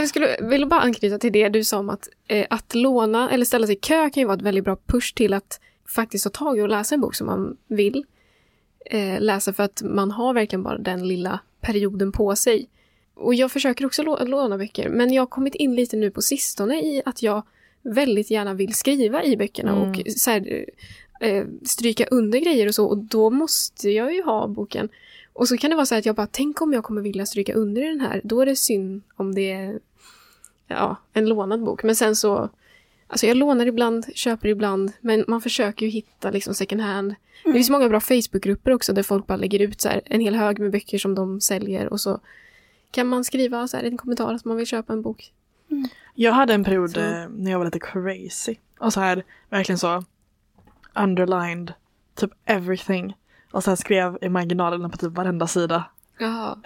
[0.00, 3.44] Jag skulle vilja bara anknyta till det du sa om att, eh, att låna eller
[3.44, 5.60] ställa sig i kö kan ju vara ett väldigt bra push till att
[5.94, 8.04] faktiskt ta tag i och läsa en bok som man vill
[8.86, 12.68] eh, läsa för att man har verkligen bara den lilla perioden på sig.
[13.14, 16.22] Och jag försöker också lå- låna böcker men jag har kommit in lite nu på
[16.22, 17.42] sistone i att jag
[17.82, 19.90] väldigt gärna vill skriva i böckerna Mm.
[19.90, 20.64] och så här,
[21.20, 24.88] eh, stryka under grejer och så och då måste jag ju ha boken.
[25.32, 27.54] Och så kan det vara så att jag bara, tänk om jag kommer vilja stryka
[27.54, 28.20] under i den här.
[28.24, 29.78] Då är det synd om det är
[30.68, 31.82] ja, en lånad bok.
[31.82, 32.48] Men sen så,
[33.06, 37.14] alltså jag lånar ibland, köper ibland, men man försöker ju hitta liksom second hand.
[37.44, 40.34] Det finns många bra Facebookgrupper också där folk bara lägger ut så här, en hel
[40.34, 42.20] hög med böcker som de säljer och så
[42.90, 45.32] kan man skriva så här, en kommentar att man vill köpa en bok.
[46.14, 47.00] Jag hade en period Så.
[47.00, 48.56] eh, när jag var lite crazy.
[48.78, 50.04] Och så här, verkligen så
[50.94, 51.72] underlined
[52.14, 53.16] typ everything.
[53.52, 55.84] Och sen skrev i marginalerna på typ varenda sida.
[56.18, 56.58] Ja.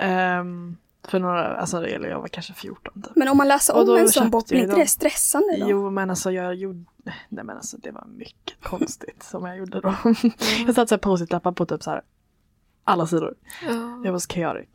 [1.08, 3.16] För några, alltså eller jag var kanske 14 typ.
[3.16, 5.70] Men om man läser om en sån bok, blir jag inte det stressande då?
[5.70, 6.84] Jo men alltså jag gjorde,
[7.28, 9.94] nej men alltså det var mycket konstigt som jag gjorde då.
[10.66, 12.02] jag satte så post-it-lappar på typ så här
[12.84, 13.34] alla sidor.
[13.66, 14.00] ja.
[14.04, 14.68] Det var chaotic.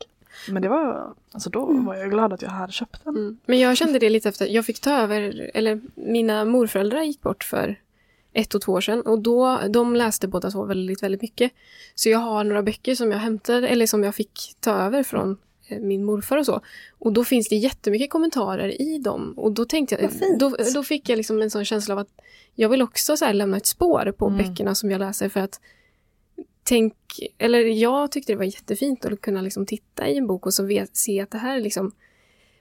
[0.48, 3.16] Men det var, alltså då var jag glad att jag hade köpt den.
[3.16, 3.38] Mm.
[3.46, 7.44] Men jag kände det lite efter, jag fick ta över, eller mina morföräldrar gick bort
[7.44, 7.76] för
[8.32, 11.52] ett och två år sedan och då, de läste båda två väldigt, väldigt mycket.
[11.94, 15.36] Så jag har några böcker som jag hämtade, eller som jag fick ta över från
[15.80, 16.60] min morfar och så.
[16.98, 19.34] Och då finns det jättemycket kommentarer i dem.
[19.36, 22.10] Och då tänkte jag, då, då fick jag liksom en sån känsla av att
[22.54, 24.38] jag vill också så här lämna ett spår på Mm.
[24.38, 25.60] böckerna som jag läser för att
[26.62, 26.94] tänk,
[27.38, 30.64] eller jag tyckte det var jättefint att kunna liksom titta i en bok och så
[30.66, 31.92] vet, se att det här är liksom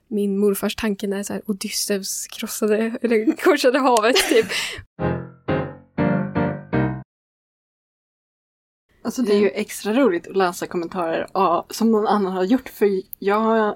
[0.07, 4.45] min morfars tanke när så här Odysseus krossade, eller korsade havet typ.
[9.07, 12.69] Alltså det är ju extra roligt att läsa kommentarer av, som någon annan har gjort
[12.69, 12.89] för
[13.19, 13.75] jag,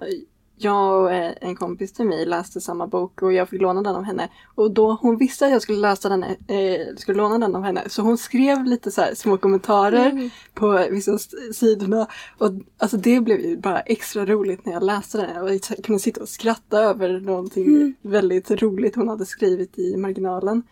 [0.58, 3.96] jag och eh, en kompis till mig läste samma bok och jag fick låna den
[3.96, 4.30] av henne.
[4.56, 7.90] Och då hon visste att jag skulle läsa den, eh, skulle låna den av henne
[7.90, 10.30] så hon skrev lite så här små kommentarer Mm.
[10.54, 11.18] på vissa
[11.54, 12.08] sidorna.
[12.38, 16.00] Och alltså det blev ju bara extra roligt när jag läste den och jag kunde
[16.00, 17.94] sitta och skratta över någonting Mm.
[18.02, 20.64] väldigt roligt hon hade skrivit i marginalen.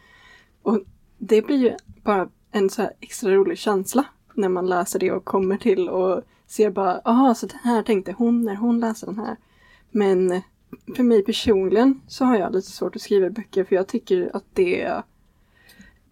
[0.64, 0.80] Och
[1.18, 1.72] det blir ju
[2.04, 4.06] bara en så här extra rolig känsla
[4.40, 8.12] när man läser det och kommer till och ser bara, aha, så det här tänkte
[8.18, 9.36] hon när hon läste den här.
[9.92, 10.42] Men
[10.96, 14.46] för mig personligen så har jag lite svårt att skriva böcker för jag tycker att
[14.54, 15.04] det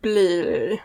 [0.02, 0.82] blir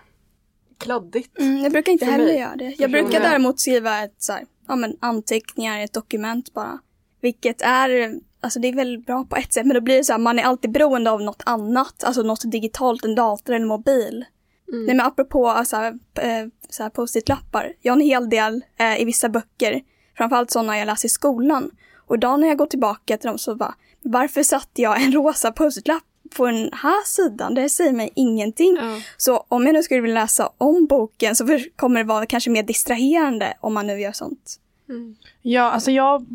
[0.78, 1.38] kladdigt.
[1.38, 2.38] Mm, jag brukar inte heller mig.
[2.38, 2.74] göra det.
[2.78, 6.78] Jag brukar däremot skriva ett så här, ja, men anteckningar, ett dokument bara.
[7.20, 10.12] Vilket är, alltså det är väl bra på ett sätt, men då blir det så
[10.12, 14.24] här, man är alltid beroende av något annat, alltså något digitalt, en dator eller mobil.
[14.72, 14.84] Mm.
[14.84, 15.76] Nej men apropå alltså,
[16.14, 19.81] eh, så här post-it-lappar, jag har en hel del eh, i vissa böcker,
[20.16, 21.70] framförallt sådana jag läser i skolan.
[22.07, 25.53] Och idag när jag går tillbaka till dem så bara, varför satte jag en rosa
[25.53, 26.03] post-it-lapp
[26.37, 27.55] på den här sidan?
[27.55, 28.77] Det säger mig ingenting.
[28.81, 28.99] Ja.
[29.16, 32.62] Så om jag nu skulle vilja läsa om boken så kommer det vara kanske mer
[32.62, 34.59] distraherande om man nu gör sånt.
[34.89, 35.16] Mm.
[35.43, 36.27] Ja, alltså jag,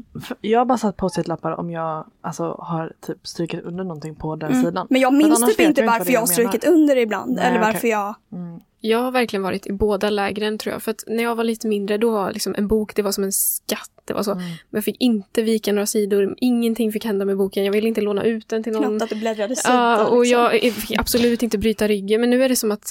[0.42, 4.52] jag har bara satt post-it-lappar om jag alltså, har typ strykit under någonting på den
[4.52, 4.64] Mm.
[4.64, 4.88] sidan.
[4.90, 7.32] Men jag minns typ inte varför jag har strukit under ibland.
[7.36, 8.16] Nej, eller varför jag...
[8.32, 8.60] Mm.
[8.80, 10.84] Jag har verkligen varit i båda lägren tror jag.
[10.84, 13.24] För att när jag var lite mindre då var liksom en bok, det var som
[13.24, 13.92] en skatt.
[14.06, 14.32] Det var så.
[14.32, 14.44] Mm.
[14.44, 16.36] Men jag fick inte vika några sidor.
[16.38, 17.66] Ingenting fick hända med boken.
[17.66, 18.84] Jag ville inte låna ut den till någon.
[18.84, 19.76] Knappt att du bläddrade sidan.
[19.76, 20.42] Ja, och liksom.
[20.64, 22.22] jag fick absolut inte bryta ryggen.
[22.22, 22.90] Men nu är det som att,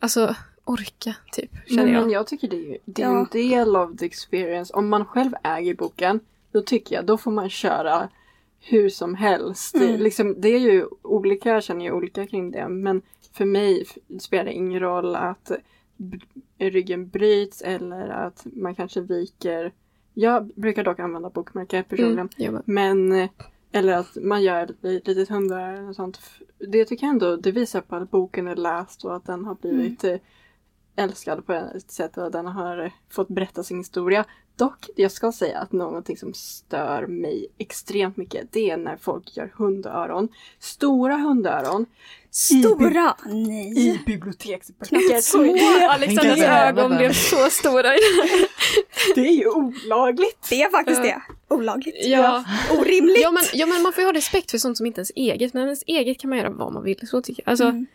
[0.00, 0.34] alltså,
[0.64, 2.00] orka typ, känner Men, jag.
[2.02, 3.18] men jag tycker det är, ju- det är Ja.
[3.20, 4.72] en del av the experience.
[4.74, 6.20] Om man själv äger boken,
[6.52, 8.08] då tycker jag då får man köra
[8.60, 9.74] hur som helst.
[9.74, 9.86] Mm.
[9.92, 12.68] Det, liksom, det är ju olika, jag känner ju olika kring det.
[12.68, 13.02] Men
[13.32, 13.86] för mig
[14.20, 15.52] spelar det ingen roll att
[16.58, 19.72] ryggen bryts eller att man kanske viker.
[20.14, 22.18] Jag brukar dock använda bokmärke personligen.
[22.18, 23.30] Mm, jag bara, Men, eh,
[23.72, 26.20] eller att man gör ett litet hundöra eller något sånt.
[26.58, 29.54] Det tycker jag ändå, det visar på att boken är läst och att den har
[29.54, 30.16] blivit eh,
[30.96, 34.24] älskad på ett sätt och att den har fått berätta sin historia.
[34.56, 39.36] Dock, jag ska säga att någonting som stör mig extremt mycket, det är när folk
[39.36, 40.28] gör hundöron.
[40.58, 41.86] Stora hundöron
[42.30, 43.16] Stora!
[43.24, 43.78] Nej.
[43.78, 45.20] i biblioteksböcker.
[45.20, 45.56] Små.
[45.88, 47.82] Alexandras ögon blev så stora.
[49.14, 50.46] Det är ju olagligt.
[50.50, 51.22] Det är faktiskt det.
[51.48, 52.06] Olagligt.
[52.06, 52.44] ja.
[52.78, 53.22] Orimligt.
[53.22, 55.12] Ja, men, ja, men man får ju ha respekt för sånt som inte är ens
[55.16, 55.54] eget.
[55.54, 57.08] Men ens eget kan man göra vad man vill.
[57.08, 57.50] Så tycker jag.
[57.50, 57.86] Alltså, Mm.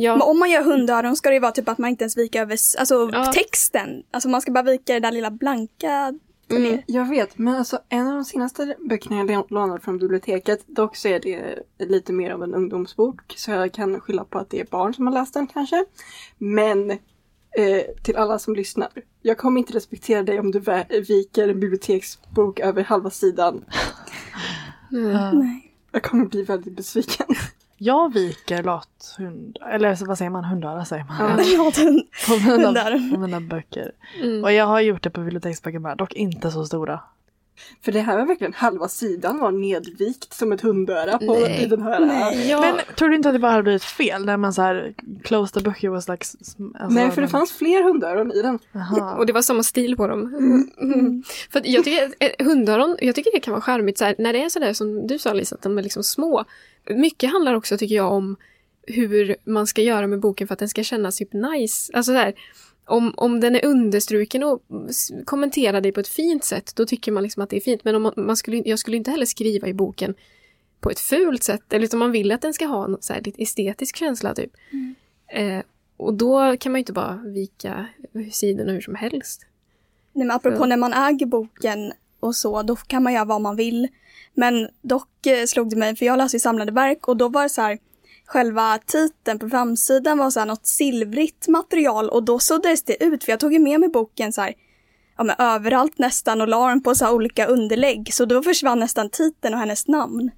[0.00, 0.12] Ja.
[0.16, 2.40] Men om man gör hundöron ska det ju vara typ att man inte ens viker
[2.42, 3.32] över alltså, Ja.
[3.32, 4.02] texten.
[4.10, 6.14] Alltså man ska bara vika det där lilla blanka.
[6.50, 6.80] Mm.
[6.86, 10.96] Jag vet, men alltså en av de senaste böckerna jag lå- lånade från biblioteket, dock
[10.96, 14.60] så är det lite mer av en ungdomsbok, så jag kan skylla på att det
[14.60, 15.84] är barn som har läst den kanske.
[16.38, 16.96] Men eh,
[18.02, 18.88] till alla som lyssnar,
[19.22, 20.60] jag kommer inte respektera dig om du
[21.08, 23.64] viker en biblioteksbok över halva sidan.
[24.92, 25.38] Mm.
[25.38, 25.72] Nej.
[25.92, 27.26] Jag kommer bli väldigt besviken.
[27.82, 31.16] Jag viker lathund, eller vad säger man, hundöra säger man.
[31.18, 31.72] Ja.
[32.28, 33.92] På mina, på mina böcker.
[34.22, 34.44] Mm.
[34.44, 37.00] Och jag har gjort det på biblioteksböcker med, dock inte så stora.
[37.82, 41.62] För det här var verkligen halva sidan var nedvikt som ett hundöra på Nej.
[41.62, 42.00] i den här.
[42.00, 42.50] Nej.
[42.50, 42.60] Ja.
[42.60, 44.24] Men tror du inte att det bara hade blivit fel?
[44.24, 46.12] När man så här close the book, was like...
[46.20, 46.54] Alltså,
[46.88, 48.58] Nej, för det fanns fler hundöron i den.
[48.72, 49.16] Jaha.
[49.16, 50.34] Och det var samma stil på dem.
[50.78, 51.22] Mm.
[51.52, 54.14] För att jag tycker att eh, hundöron, jag tycker det kan vara charmigt så här,
[54.18, 56.44] när det är sådär som du sa Lisa, att de är liksom små.
[56.90, 58.36] Mycket handlar också tycker jag om
[58.86, 61.92] hur man ska göra med boken för att den ska kännas typ nice.
[61.94, 62.34] Alltså så här,
[62.90, 64.62] om, om den är understruken och
[65.24, 67.84] kommenterar dig på ett fint sätt, då tycker man liksom att det är fint.
[67.84, 70.14] Men om man, man skulle, jag skulle inte heller skriva i boken
[70.80, 73.20] på ett fult sätt, eller utan man vill att den ska ha en så här,
[73.20, 74.50] lite estetisk känsla typ.
[75.26, 75.58] Eh,
[75.96, 77.86] och då kan man ju inte bara vika
[78.32, 79.46] sidorna hur som helst.
[80.12, 80.66] Nej, men apropå Ja.
[80.66, 83.88] när man äger boken och så, då kan man göra vad man vill.
[84.34, 87.42] Men dock eh, slog det mig, för jag läser ju samlade verk och då var
[87.42, 87.78] det så här,
[88.30, 93.24] själva titeln på framsidan var så här något silvrigt material och då suddades det ut,
[93.24, 94.54] för jag tog ju med mig boken så här,
[95.16, 98.78] ja men överallt nästan och la den på så här olika underlägg, så då försvann
[98.78, 100.30] nästan titeln och hennes namn.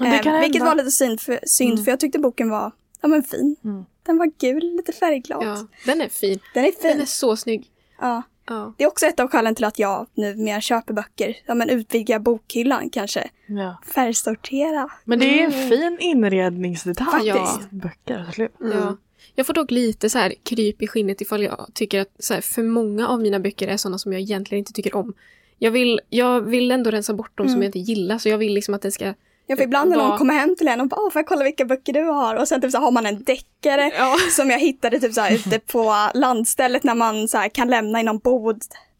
[0.00, 3.56] Eh, vilket var lite synd, för, synd för jag tyckte boken var, ja men fin.
[3.64, 3.84] Mm.
[4.02, 5.44] Den var gul, lite färgglad.
[5.44, 6.38] Ja, den är fin.
[6.54, 6.90] Den är fin.
[6.90, 7.66] Den är så snygg.
[8.00, 8.22] Ja.
[8.46, 8.74] Ja.
[8.76, 11.36] Det är också ett av skälen till att jag nu mer köper böcker.
[11.46, 13.28] Ja men utvidga bokhyllan kanske.
[13.46, 13.78] Ja.
[13.94, 14.88] Färgsortera.
[15.04, 15.68] Men det är en Mm.
[15.68, 17.30] fin inredningsdetalj.
[17.32, 17.70] Faktiskt.
[17.70, 18.54] Böcker, absolut.
[18.60, 18.96] Ja.
[19.34, 22.40] Jag får dock lite så här kryp i skinnet ifall jag tycker att så här,
[22.40, 25.14] för många av mina böcker är sådana som jag egentligen inte tycker om.
[25.58, 27.62] Jag vill, jag vill ändå rensa bort dem som Mm.
[27.62, 29.14] jag inte gillar, så jag vill liksom att det ska...
[29.46, 31.64] Ja, för ibland när någon kommer hem till en och bara får jag kolla vilka
[31.64, 32.36] böcker du har?
[32.36, 34.16] Och sen typ så har man en deckare Ja.
[34.30, 38.00] som jag hittade typ så här ute på landstället när man så här kan lämna
[38.00, 38.56] i någon bod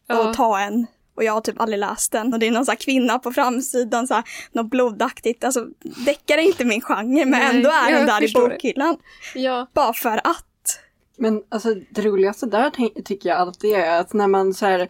[0.08, 0.34] och Ja.
[0.34, 0.86] ta en.
[1.16, 2.32] Och jag har typ aldrig läst den.
[2.32, 5.44] Och det är någon så här kvinna på framsidan, så här, något blodaktigt.
[5.44, 5.66] Alltså
[6.06, 8.96] deckare är inte min genre men Nej, ändå är den där i bokhyllan.
[9.34, 9.66] Ja.
[9.74, 10.80] Bara för att.
[11.18, 12.70] Men alltså det roligaste där
[13.02, 14.88] tycker jag alltid är att när man så här,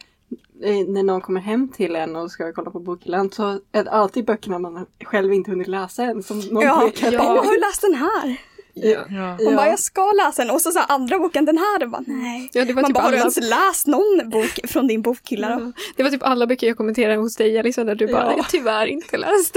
[0.73, 4.25] när någon kommer hem till en och ska kolla på bokhyllan så är det alltid
[4.25, 7.19] böckerna man själv inte hunnit läsa än som någon Ja, pekar ja.
[7.19, 7.25] på.
[7.25, 8.37] Åh, har du läst den här?
[8.77, 9.05] Ja.
[9.09, 9.37] Ja.
[9.39, 9.57] Hon Ja.
[9.57, 10.51] bara, jag ska läsa den.
[10.55, 11.85] Och så, så andra boken, den här.
[11.85, 12.51] Och bara, nej.
[12.53, 15.49] Ja, det var Man typ bara, har du ens läst någon bok från din bokhylla
[15.49, 15.65] då?
[15.65, 15.73] Ja.
[15.97, 18.35] Det var typ alla böcker jag kommenterade hos dig Alexandra, där du bara Ja.
[18.37, 19.57] jag tyvärr inte läst.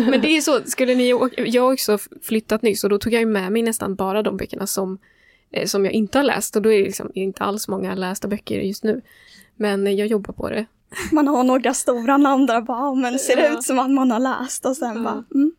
[0.10, 3.12] Men det är så, skulle ni, åka- jag har också flyttat nyss och då tog
[3.12, 4.98] jag ju med mig nästan bara de böckerna som
[5.52, 8.28] eh, som jag inte har läst och då är det liksom inte alls många lästa
[8.28, 9.02] böcker just nu.
[9.56, 10.66] Men jag jobbar på det.
[11.12, 13.52] Man har några stora namn där bara, "Ja, men ser det Ja.
[13.58, 15.02] ut som att man har läst och sen Ja.
[15.02, 15.52] bara, mm.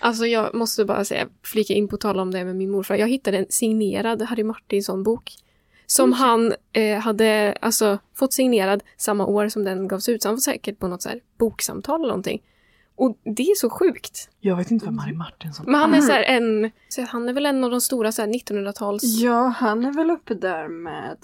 [0.00, 2.94] Alltså jag måste bara säga, flika in på tal om det med min morfar.
[2.94, 5.32] Jag hittade en signerad Harry Martinsson-bok.
[5.86, 10.22] Som han eh, hade alltså, fått signerad samma år som den gavs ut.
[10.22, 12.42] Så han var säkert på något så här boksamtal eller någonting.
[12.96, 14.28] Och det är så sjukt.
[14.40, 17.32] Jag vet inte vem Harry Martinsson Men han är så här en, så han är
[17.32, 19.02] väl en av de stora så här 1900-tals...
[19.04, 21.16] Ja, han är väl uppe där med,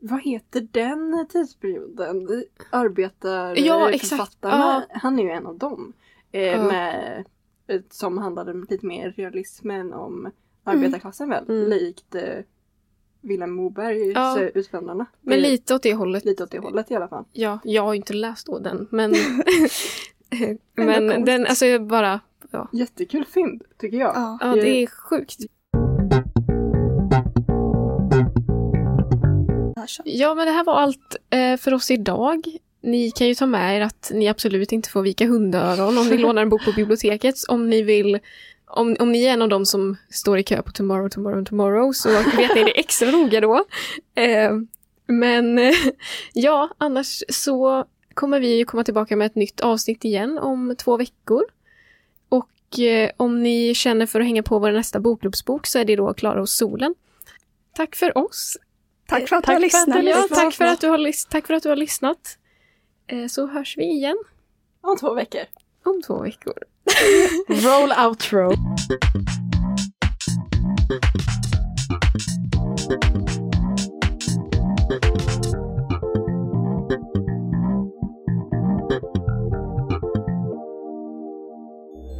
[0.00, 2.28] vad heter den tidsperioden?
[2.70, 4.86] Arbetar Ja, författarna.
[4.90, 5.92] Han är ju en av dem.
[6.32, 6.62] Eh, Ja.
[6.62, 7.24] med,
[7.66, 10.30] eh, som handlade lite mer realismen om
[10.64, 11.44] arbetarklassen väl?
[11.48, 11.68] Mm.
[11.70, 12.22] Likt eh,
[13.20, 14.40] Vilhelm Mobergs Ja.
[14.40, 15.06] eh, Utvandrarna.
[15.20, 16.24] Men lite åt det hållet.
[16.24, 17.24] lite åt det hållet i alla fall.
[17.32, 19.14] Ja, jag har ju inte läst då den, men...
[20.74, 22.20] Men den, alltså bara...
[22.50, 24.12] Ja, Jättekul fynd tycker jag.
[24.16, 24.38] Ja.
[24.40, 25.36] ja det är sjukt.
[29.88, 30.02] Så.
[30.06, 32.46] Ja, men det här var allt eh, för oss idag.
[32.80, 36.18] Ni kan ju ta med er att ni absolut inte får vika hundöron om ni
[36.18, 37.34] lånar en bok på biblioteket.
[37.48, 38.18] Om ni vill
[38.66, 41.92] om, om ni är en av dem som står i kö på Tomorrow, Tomorrow, Tomorrow
[41.92, 43.64] så vet ni det extra noga då.
[44.14, 44.52] Eh,
[45.06, 45.60] men
[46.32, 47.84] ja, annars så
[48.14, 51.44] kommer vi ju komma tillbaka med ett nytt avsnitt igen om två veckor.
[52.28, 55.96] Och eh, om ni känner för att hänga på vår nästa bokklubbsbok så är det
[55.96, 56.94] då Klara och solen.
[57.72, 58.56] Tack för oss.
[59.08, 59.96] Tack för att Tack du har för att lyssnat.
[60.04, 60.38] du Ja, lyssnat.
[60.40, 62.38] tack för att du har, tack för att du har lyssnat.
[63.06, 64.18] Eh, så hörs vi igen
[64.80, 65.40] Om två veckor.
[65.84, 66.54] om två veckor.
[67.48, 68.52] Roll outro.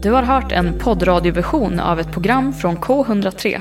[0.03, 3.61] Du har hört en poddradioversion av ett program från K103.